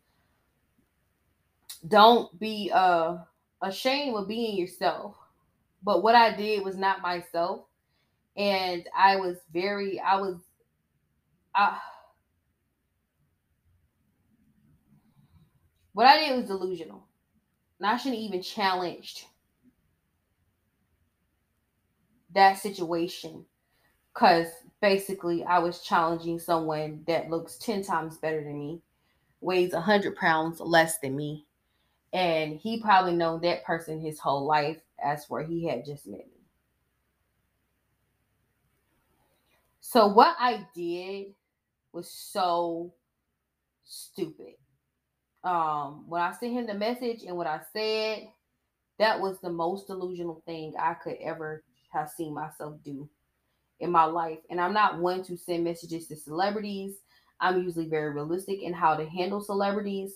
don't 1.86 2.38
be 2.40 2.70
uh 2.72 3.18
ashamed 3.60 4.16
of 4.16 4.26
being 4.26 4.56
yourself. 4.56 5.16
But 5.82 6.02
what 6.02 6.14
I 6.14 6.34
did 6.34 6.64
was 6.64 6.76
not 6.76 7.02
myself. 7.02 7.66
And 8.36 8.88
I 8.96 9.16
was 9.16 9.36
very, 9.52 10.00
I 10.00 10.16
was, 10.16 10.36
I, 11.54 11.78
what 15.94 16.06
I 16.06 16.18
did 16.18 16.36
was 16.36 16.46
delusional. 16.46 17.06
And 17.80 17.88
I 17.88 17.96
shouldn't 17.96 18.20
even 18.20 18.42
challenged 18.42 19.24
that 22.34 22.58
situation 22.58 23.44
because 24.12 24.48
basically 24.80 25.44
I 25.44 25.58
was 25.58 25.82
challenging 25.82 26.38
someone 26.38 27.02
that 27.06 27.30
looks 27.30 27.56
10 27.58 27.82
times 27.82 28.18
better 28.18 28.42
than 28.42 28.58
me, 28.58 28.82
weighs 29.40 29.72
100 29.72 30.16
pounds 30.16 30.60
less 30.60 30.98
than 30.98 31.16
me, 31.16 31.46
and 32.12 32.56
he 32.56 32.80
probably 32.80 33.14
known 33.14 33.40
that 33.42 33.64
person 33.64 34.00
his 34.00 34.18
whole 34.18 34.46
life 34.46 34.80
as 35.02 35.26
where 35.28 35.44
he 35.44 35.66
had 35.66 35.84
just 35.84 36.06
met 36.06 36.26
me. 36.26 36.42
So 39.80 40.06
what 40.06 40.36
I 40.38 40.66
did 40.74 41.34
was 41.92 42.10
so 42.10 42.94
stupid. 43.84 44.54
Um, 45.44 46.04
when 46.08 46.22
I 46.22 46.32
sent 46.32 46.52
him 46.52 46.66
the 46.66 46.74
message 46.74 47.22
and 47.26 47.36
what 47.36 47.46
I 47.46 47.60
said, 47.72 48.28
that 48.98 49.20
was 49.20 49.38
the 49.40 49.50
most 49.50 49.86
delusional 49.86 50.42
thing 50.46 50.74
I 50.78 50.94
could 50.94 51.16
ever 51.22 51.62
have 51.92 52.10
seen 52.10 52.34
myself 52.34 52.76
do 52.82 53.08
in 53.80 53.90
my 53.90 54.04
life. 54.04 54.38
And 54.50 54.60
I'm 54.60 54.72
not 54.72 54.98
one 54.98 55.22
to 55.24 55.36
send 55.36 55.64
messages 55.64 56.08
to 56.08 56.16
celebrities. 56.16 56.96
I'm 57.40 57.62
usually 57.62 57.88
very 57.88 58.12
realistic 58.12 58.62
in 58.62 58.72
how 58.72 58.96
to 58.96 59.08
handle 59.08 59.40
celebrities 59.40 60.14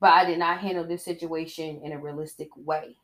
but 0.00 0.10
I 0.10 0.24
did 0.24 0.38
not 0.38 0.58
handle 0.60 0.86
this 0.86 1.04
situation 1.04 1.80
in 1.82 1.92
a 1.92 1.98
realistic 1.98 2.48
way. 2.56 2.96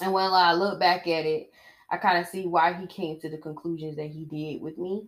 And 0.00 0.12
when 0.12 0.24
I 0.24 0.52
look 0.54 0.80
back 0.80 1.06
at 1.06 1.24
it, 1.24 1.50
I 1.90 1.98
kind 1.98 2.18
of 2.18 2.26
see 2.26 2.46
why 2.46 2.72
he 2.72 2.86
came 2.86 3.20
to 3.20 3.28
the 3.28 3.38
conclusions 3.38 3.96
that 3.96 4.08
he 4.08 4.24
did 4.24 4.60
with 4.60 4.76
me 4.76 5.06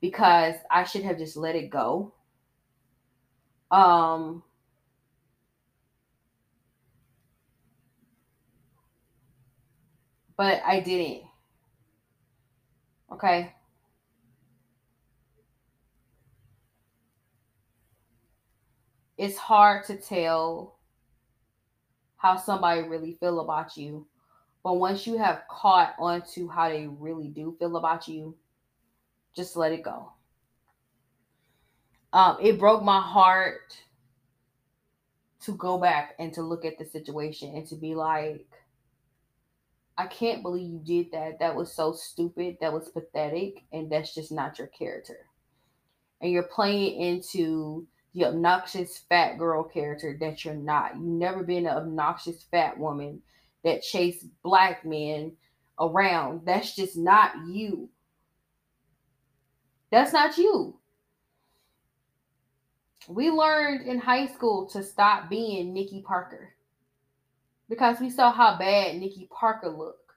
because 0.00 0.54
I 0.70 0.84
should 0.84 1.02
have 1.02 1.18
just 1.18 1.36
let 1.36 1.54
it 1.54 1.68
go. 1.68 2.14
Um, 3.70 4.42
but 10.36 10.62
I 10.64 10.80
didn't. 10.80 11.24
Okay. 13.12 13.52
it's 19.18 19.36
hard 19.36 19.84
to 19.84 19.96
tell 19.96 20.76
how 22.16 22.36
somebody 22.36 22.82
really 22.82 23.12
feel 23.20 23.40
about 23.40 23.76
you. 23.76 24.06
But 24.62 24.74
once 24.74 25.06
you 25.06 25.18
have 25.18 25.42
caught 25.50 25.94
onto 25.98 26.48
how 26.48 26.68
they 26.68 26.86
really 26.86 27.28
do 27.28 27.56
feel 27.58 27.76
about 27.76 28.08
you, 28.08 28.36
just 29.34 29.56
let 29.56 29.72
it 29.72 29.82
go. 29.82 30.12
Um, 32.12 32.38
it 32.40 32.58
broke 32.58 32.82
my 32.82 33.00
heart 33.00 33.76
to 35.42 35.52
go 35.52 35.78
back 35.78 36.14
and 36.18 36.32
to 36.34 36.42
look 36.42 36.64
at 36.64 36.78
the 36.78 36.84
situation 36.84 37.54
and 37.54 37.66
to 37.68 37.76
be 37.76 37.94
like, 37.94 38.46
I 39.96 40.06
can't 40.06 40.42
believe 40.42 40.70
you 40.70 40.78
did 40.78 41.12
that. 41.12 41.38
That 41.40 41.56
was 41.56 41.72
so 41.72 41.92
stupid. 41.92 42.56
That 42.60 42.72
was 42.72 42.88
pathetic. 42.88 43.64
And 43.72 43.90
that's 43.90 44.14
just 44.14 44.30
not 44.30 44.58
your 44.58 44.68
character. 44.68 45.26
And 46.20 46.30
you're 46.32 46.44
playing 46.44 47.00
into 47.00 47.86
the 48.14 48.26
obnoxious 48.26 48.98
fat 49.08 49.38
girl 49.38 49.62
character 49.62 50.16
that 50.20 50.44
you're 50.44 50.54
not. 50.54 50.94
You've 50.94 51.04
never 51.04 51.42
been 51.42 51.66
an 51.66 51.76
obnoxious 51.76 52.44
fat 52.50 52.78
woman 52.78 53.20
that 53.64 53.82
chase 53.82 54.24
black 54.42 54.84
men 54.84 55.32
around. 55.78 56.42
That's 56.44 56.74
just 56.74 56.96
not 56.96 57.32
you. 57.48 57.88
That's 59.90 60.12
not 60.12 60.38
you. 60.38 60.78
We 63.08 63.30
learned 63.30 63.86
in 63.86 63.98
high 63.98 64.26
school 64.26 64.66
to 64.66 64.82
stop 64.82 65.30
being 65.30 65.72
Nikki 65.72 66.02
Parker 66.02 66.52
because 67.66 68.00
we 68.00 68.10
saw 68.10 68.30
how 68.30 68.58
bad 68.58 68.96
Nikki 68.96 69.28
Parker 69.32 69.70
looked. 69.70 70.08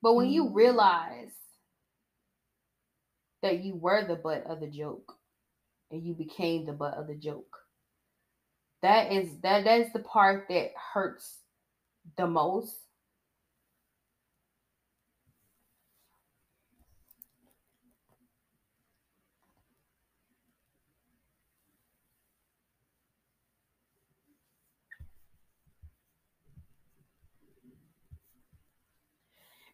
But 0.00 0.14
when 0.14 0.28
you 0.28 0.44
mm. 0.44 0.54
realize 0.54 1.32
that 3.42 3.64
you 3.64 3.74
were 3.74 4.06
the 4.06 4.14
butt 4.14 4.44
of 4.46 4.60
the 4.60 4.68
joke 4.68 5.14
and 5.90 6.06
you 6.06 6.14
became 6.14 6.64
the 6.64 6.72
butt 6.72 6.94
of 6.94 7.08
the 7.08 7.16
joke, 7.16 7.65
that 8.86 9.10
is 9.10 9.28
that 9.42 9.64
that's 9.64 9.92
the 9.92 9.98
part 9.98 10.46
that 10.48 10.70
hurts 10.94 11.40
the 12.16 12.26
most. 12.26 12.76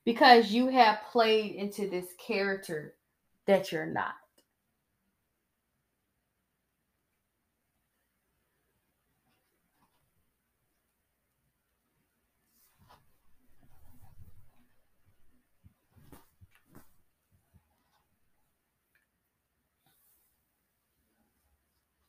because 0.05 0.51
you 0.51 0.66
have 0.68 0.98
played 1.12 1.55
into 1.55 1.88
this 1.88 2.07
character 2.18 2.94
that 3.46 3.70
you're 3.70 3.87
not. 3.87 4.14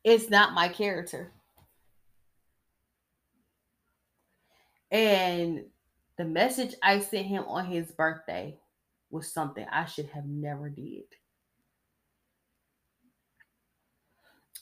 It's 0.04 0.30
not 0.30 0.54
my 0.54 0.68
character. 0.68 1.32
And 4.92 5.66
the 6.18 6.26
message 6.26 6.76
I 6.84 7.00
sent 7.00 7.26
him 7.26 7.46
on 7.48 7.66
his 7.66 7.92
birthday 7.92 8.60
was 9.10 9.32
something 9.32 9.66
I 9.72 9.86
should 9.86 10.08
have 10.08 10.26
never 10.26 10.70
did. 10.70 11.04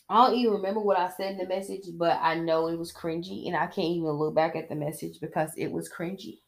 I 0.07 0.27
don't 0.27 0.37
even 0.37 0.53
remember 0.53 0.81
what 0.81 0.99
I 0.99 1.09
said 1.09 1.33
in 1.33 1.37
the 1.37 1.47
message, 1.47 1.85
but 1.93 2.19
I 2.21 2.35
know 2.35 2.67
it 2.67 2.77
was 2.77 2.93
cringy, 2.93 3.47
and 3.47 3.55
I 3.55 3.65
can't 3.67 3.87
even 3.87 4.11
look 4.11 4.35
back 4.35 4.57
at 4.57 4.67
the 4.67 4.75
message 4.75 5.19
because 5.21 5.51
it 5.55 5.71
was 5.71 5.89
cringy. 5.89 6.40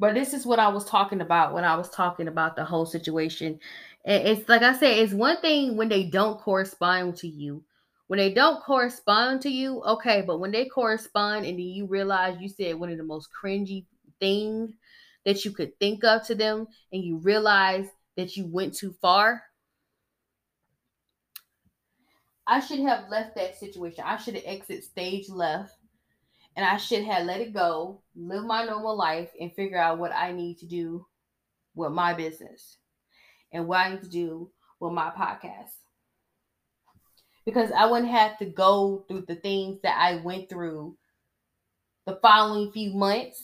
But 0.00 0.14
this 0.14 0.32
is 0.32 0.46
what 0.46 0.58
I 0.58 0.68
was 0.68 0.86
talking 0.86 1.20
about 1.20 1.52
when 1.52 1.62
I 1.62 1.76
was 1.76 1.90
talking 1.90 2.26
about 2.26 2.56
the 2.56 2.64
whole 2.64 2.86
situation. 2.86 3.60
It's 4.02 4.48
like 4.48 4.62
I 4.62 4.72
said, 4.72 4.98
it's 4.98 5.12
one 5.12 5.40
thing 5.42 5.76
when 5.76 5.90
they 5.90 6.08
don't 6.08 6.40
correspond 6.40 7.16
to 7.18 7.28
you. 7.28 7.64
When 8.06 8.18
they 8.18 8.32
don't 8.32 8.64
correspond 8.64 9.42
to 9.42 9.50
you, 9.50 9.82
okay, 9.84 10.22
but 10.22 10.38
when 10.38 10.52
they 10.52 10.64
correspond 10.64 11.44
and 11.44 11.58
then 11.58 11.66
you 11.66 11.86
realize 11.86 12.40
you 12.40 12.48
said 12.48 12.76
one 12.76 12.90
of 12.90 12.96
the 12.96 13.04
most 13.04 13.28
cringy 13.30 13.84
things 14.18 14.72
that 15.26 15.44
you 15.44 15.52
could 15.52 15.78
think 15.78 16.02
of 16.02 16.26
to 16.28 16.34
them 16.34 16.66
and 16.90 17.04
you 17.04 17.18
realize 17.18 17.86
that 18.16 18.38
you 18.38 18.46
went 18.46 18.74
too 18.74 18.94
far. 19.02 19.42
I 22.46 22.60
should 22.60 22.80
have 22.80 23.10
left 23.10 23.36
that 23.36 23.56
situation. 23.56 24.02
I 24.04 24.16
should 24.16 24.34
have 24.34 24.44
exit 24.46 24.82
stage 24.82 25.28
left 25.28 25.76
and 26.56 26.64
I 26.64 26.76
should 26.76 27.04
have 27.04 27.24
let 27.24 27.40
it 27.40 27.54
go, 27.54 28.02
live 28.14 28.44
my 28.44 28.64
normal 28.64 28.96
life, 28.96 29.30
and 29.40 29.52
figure 29.52 29.78
out 29.78 29.98
what 29.98 30.12
I 30.12 30.32
need 30.32 30.58
to 30.58 30.66
do 30.66 31.06
with 31.74 31.92
my 31.92 32.14
business 32.14 32.78
and 33.52 33.66
what 33.66 33.78
I 33.78 33.90
need 33.90 34.02
to 34.02 34.08
do 34.08 34.50
with 34.80 34.92
my 34.92 35.10
podcast. 35.10 35.70
Because 37.44 37.70
I 37.72 37.86
wouldn't 37.86 38.10
have 38.10 38.38
to 38.38 38.46
go 38.46 39.04
through 39.08 39.24
the 39.26 39.36
things 39.36 39.80
that 39.82 39.96
I 39.98 40.16
went 40.16 40.48
through 40.48 40.96
the 42.06 42.18
following 42.20 42.70
few 42.72 42.92
months 42.94 43.42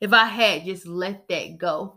if 0.00 0.12
I 0.12 0.26
had 0.26 0.64
just 0.64 0.86
let 0.86 1.28
that 1.28 1.58
go. 1.58 1.96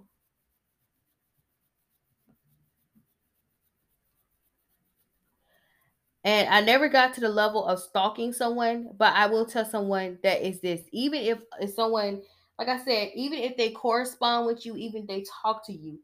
And 6.23 6.47
I 6.49 6.61
never 6.61 6.87
got 6.87 7.15
to 7.15 7.21
the 7.21 7.29
level 7.29 7.65
of 7.65 7.79
stalking 7.79 8.31
someone, 8.31 8.89
but 8.97 9.13
I 9.15 9.25
will 9.25 9.45
tell 9.45 9.65
someone 9.65 10.19
that 10.21 10.45
is 10.45 10.61
this. 10.61 10.81
Even 10.91 11.21
if, 11.21 11.39
if 11.59 11.71
someone, 11.71 12.21
like 12.59 12.67
I 12.67 12.83
said, 12.83 13.09
even 13.15 13.39
if 13.39 13.57
they 13.57 13.71
correspond 13.71 14.45
with 14.45 14.65
you, 14.65 14.75
even 14.75 15.01
if 15.03 15.07
they 15.07 15.25
talk 15.41 15.65
to 15.65 15.73
you, 15.73 15.99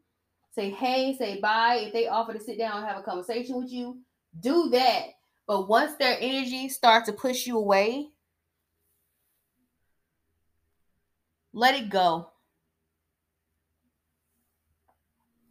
say 0.56 0.72
hey, 0.72 1.16
say 1.18 1.40
bye. 1.40 1.84
If 1.84 1.94
they 1.94 2.08
offer 2.08 2.34
to 2.34 2.40
sit 2.40 2.58
down 2.58 2.78
and 2.78 2.88
have 2.88 2.98
a 2.98 3.04
conversation 3.04 3.58
with 3.58 3.72
you, 3.72 4.00
do 4.40 4.70
that. 4.70 5.04
But 5.46 5.70
once 5.70 5.96
their 5.96 6.18
energy 6.20 6.68
starts 6.68 7.08
to 7.08 7.14
push 7.14 7.46
you 7.46 7.58
away, 7.58 8.10
let 11.54 11.76
it 11.76 11.90
go. 11.90 12.30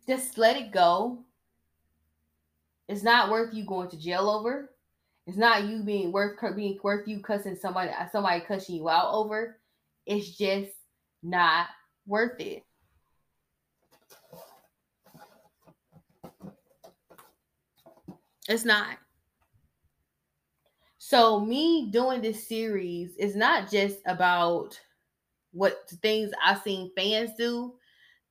Just 0.08 0.38
let 0.38 0.56
it 0.56 0.72
go 0.72 1.25
it's 2.88 3.02
not 3.02 3.30
worth 3.30 3.54
you 3.54 3.64
going 3.64 3.88
to 3.90 3.98
jail 3.98 4.28
over. 4.30 4.70
It's 5.26 5.36
not 5.36 5.64
you 5.64 5.82
being 5.82 6.12
worth 6.12 6.38
being 6.54 6.78
worth 6.82 7.08
you 7.08 7.20
cussing 7.20 7.56
somebody 7.56 7.90
somebody 8.12 8.40
cussing 8.40 8.76
you 8.76 8.88
out 8.88 9.12
over. 9.12 9.58
It's 10.06 10.36
just 10.36 10.70
not 11.22 11.66
worth 12.06 12.40
it. 12.40 12.62
It's 18.48 18.64
not. 18.64 18.98
So 20.98 21.40
me 21.40 21.88
doing 21.90 22.20
this 22.20 22.48
series 22.48 23.16
is 23.16 23.34
not 23.34 23.70
just 23.70 23.98
about 24.06 24.80
what 25.52 25.88
things 26.02 26.30
I've 26.44 26.62
seen 26.62 26.90
fans 26.96 27.30
do. 27.36 27.74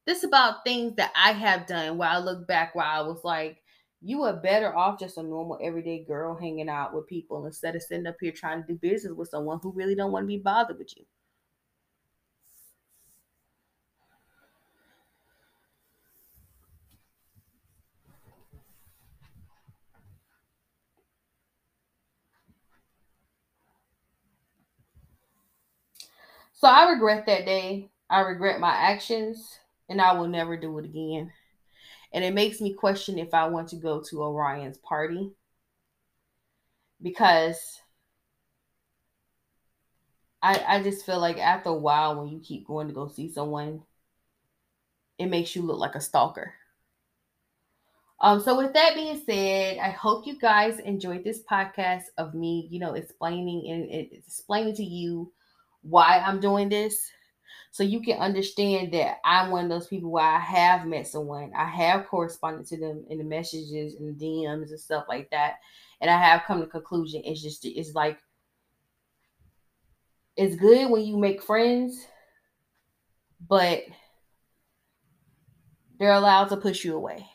This 0.06 0.24
about 0.24 0.64
things 0.64 0.96
that 0.96 1.12
I 1.16 1.32
have 1.32 1.68
done 1.68 1.98
while 1.98 2.18
I 2.18 2.24
look 2.24 2.48
back 2.48 2.76
while 2.76 3.04
I 3.04 3.08
was 3.08 3.24
like, 3.24 3.58
you 4.06 4.24
are 4.24 4.34
better 4.38 4.76
off 4.76 5.00
just 5.00 5.18
a 5.18 5.24
normal 5.24 5.60
everyday 5.62 6.04
girl 6.06 6.36
hanging 6.36 6.70
out 6.70 6.94
with 6.94 7.08
people 7.08 7.46
instead 7.46 7.76
of 7.76 7.84
sitting 7.84 8.08
up 8.08 8.18
here 8.22 8.32
trying 8.32 8.62
to 8.64 8.68
do 8.68 8.80
business 8.80 9.14
with 9.14 9.30
someone 9.30 9.60
who 9.64 9.72
really 9.74 9.96
don't 9.96 10.12
want 10.14 10.24
to 10.24 10.28
be 10.28 10.38
bothered 10.38 10.78
with 10.80 10.96
you. 10.98 11.06
So 26.54 26.68
I 26.68 26.90
regret 26.90 27.26
that 27.28 27.46
day. 27.46 27.92
I 28.10 28.22
regret 28.22 28.60
my 28.60 28.74
actions 28.74 29.60
and 29.90 30.02
I 30.02 30.14
will 30.14 30.28
never 30.28 30.58
do 30.58 30.78
it 30.80 30.86
again. 30.86 31.32
And 32.16 32.24
it 32.24 32.34
makes 32.34 32.62
me 32.62 32.74
question 32.74 33.20
if 33.20 33.34
I 33.34 33.46
want 33.50 33.68
to 33.70 33.76
go 33.76 34.02
to 34.02 34.24
Orion's 34.24 34.78
party 34.78 35.34
because 37.02 37.82
I 40.42 40.64
I 40.66 40.82
just 40.82 41.06
feel 41.06 41.20
like 41.20 41.38
after 41.38 41.72
a 41.72 41.74
while 41.74 42.16
when 42.16 42.30
you 42.30 42.40
keep 42.40 42.66
going 42.66 42.88
to 42.88 42.94
go 42.94 43.10
see 43.10 43.30
someone, 43.30 43.84
it 45.18 45.26
makes 45.26 45.58
you 45.58 45.62
look 45.64 45.78
like 45.78 45.96
a 45.96 46.00
stalker. 46.00 46.54
Um, 48.22 48.40
so 48.40 48.56
with 48.56 48.72
that 48.76 48.96
being 48.96 49.22
said, 49.26 49.78
I 49.80 49.90
hope 49.90 50.26
you 50.26 50.40
guys 50.40 50.80
enjoyed 50.80 51.26
this 51.26 51.44
podcast 51.44 52.04
of 52.18 52.34
me, 52.34 52.70
you 52.72 52.80
know, 52.80 52.94
explaining 52.94 53.70
and 53.70 54.10
explaining 54.14 54.74
to 54.76 54.86
you 54.86 55.34
why 55.82 56.24
I'm 56.26 56.40
doing 56.40 56.70
this 56.70 57.12
so 57.76 57.84
you 57.84 58.00
can 58.00 58.20
understand 58.20 58.94
that 58.94 59.18
I'm 59.26 59.52
one 59.52 59.66
of 59.66 59.70
those 59.70 59.88
people 59.88 60.10
where 60.10 60.24
I 60.24 60.40
have 60.40 60.88
met 60.88 61.08
someone, 61.08 61.52
I 61.54 61.66
have 61.66 62.08
corresponded 62.08 62.66
to 62.68 62.78
them 62.78 63.04
in 63.10 63.18
the 63.18 63.26
messages 63.26 63.96
and 63.96 64.18
DMs 64.18 64.70
and 64.70 64.80
stuff 64.80 65.04
like 65.10 65.30
that, 65.32 65.56
and 66.00 66.10
I 66.10 66.18
have 66.18 66.44
come 66.48 66.62
to 66.62 66.68
conclusion. 66.68 67.22
It's 67.26 67.42
just 67.42 67.66
it's 67.66 67.94
like 67.94 68.18
it's 70.38 70.56
good 70.56 70.90
when 70.90 71.04
you 71.04 71.18
make 71.18 71.44
friends, 71.44 72.08
but 73.46 73.84
they're 76.00 76.14
allowed 76.14 76.46
to 76.46 76.58
push 76.58 76.86
you 76.86 76.96
away. 76.96 77.28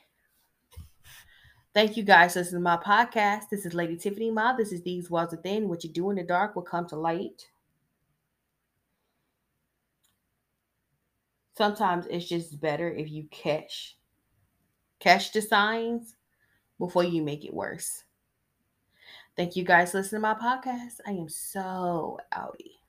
Thank 1.74 1.98
you 1.98 2.02
guys 2.02 2.32
for 2.32 2.38
listening 2.38 2.60
to 2.60 2.64
my 2.64 2.78
podcast. 2.78 3.50
This 3.50 3.66
is 3.66 3.74
Lady 3.74 3.98
Tiffany 3.98 4.30
Ma. 4.30 4.56
This 4.56 4.72
is 4.72 4.80
These 4.80 5.10
Walls 5.10 5.32
Within. 5.32 5.68
What 5.68 5.84
you 5.84 5.90
do 5.90 6.08
in 6.08 6.16
the 6.16 6.22
dark 6.22 6.56
will 6.56 6.62
come 6.62 6.86
to 6.86 6.96
light. 6.96 7.46
Sometimes 11.60 12.06
it's 12.08 12.26
just 12.26 12.58
better 12.58 12.90
if 12.90 13.10
you 13.10 13.22
catch 13.30 13.98
catch 14.98 15.30
the 15.30 15.42
signs 15.42 16.14
before 16.78 17.04
you 17.04 17.20
make 17.22 17.44
it 17.44 17.52
worse. 17.52 18.04
Thank 19.36 19.56
you 19.56 19.62
guys 19.62 19.92
listening 19.92 20.22
to 20.22 20.28
my 20.28 20.32
podcast. 20.32 21.00
I 21.06 21.10
am 21.10 21.28
so 21.28 22.18
outie. 22.32 22.79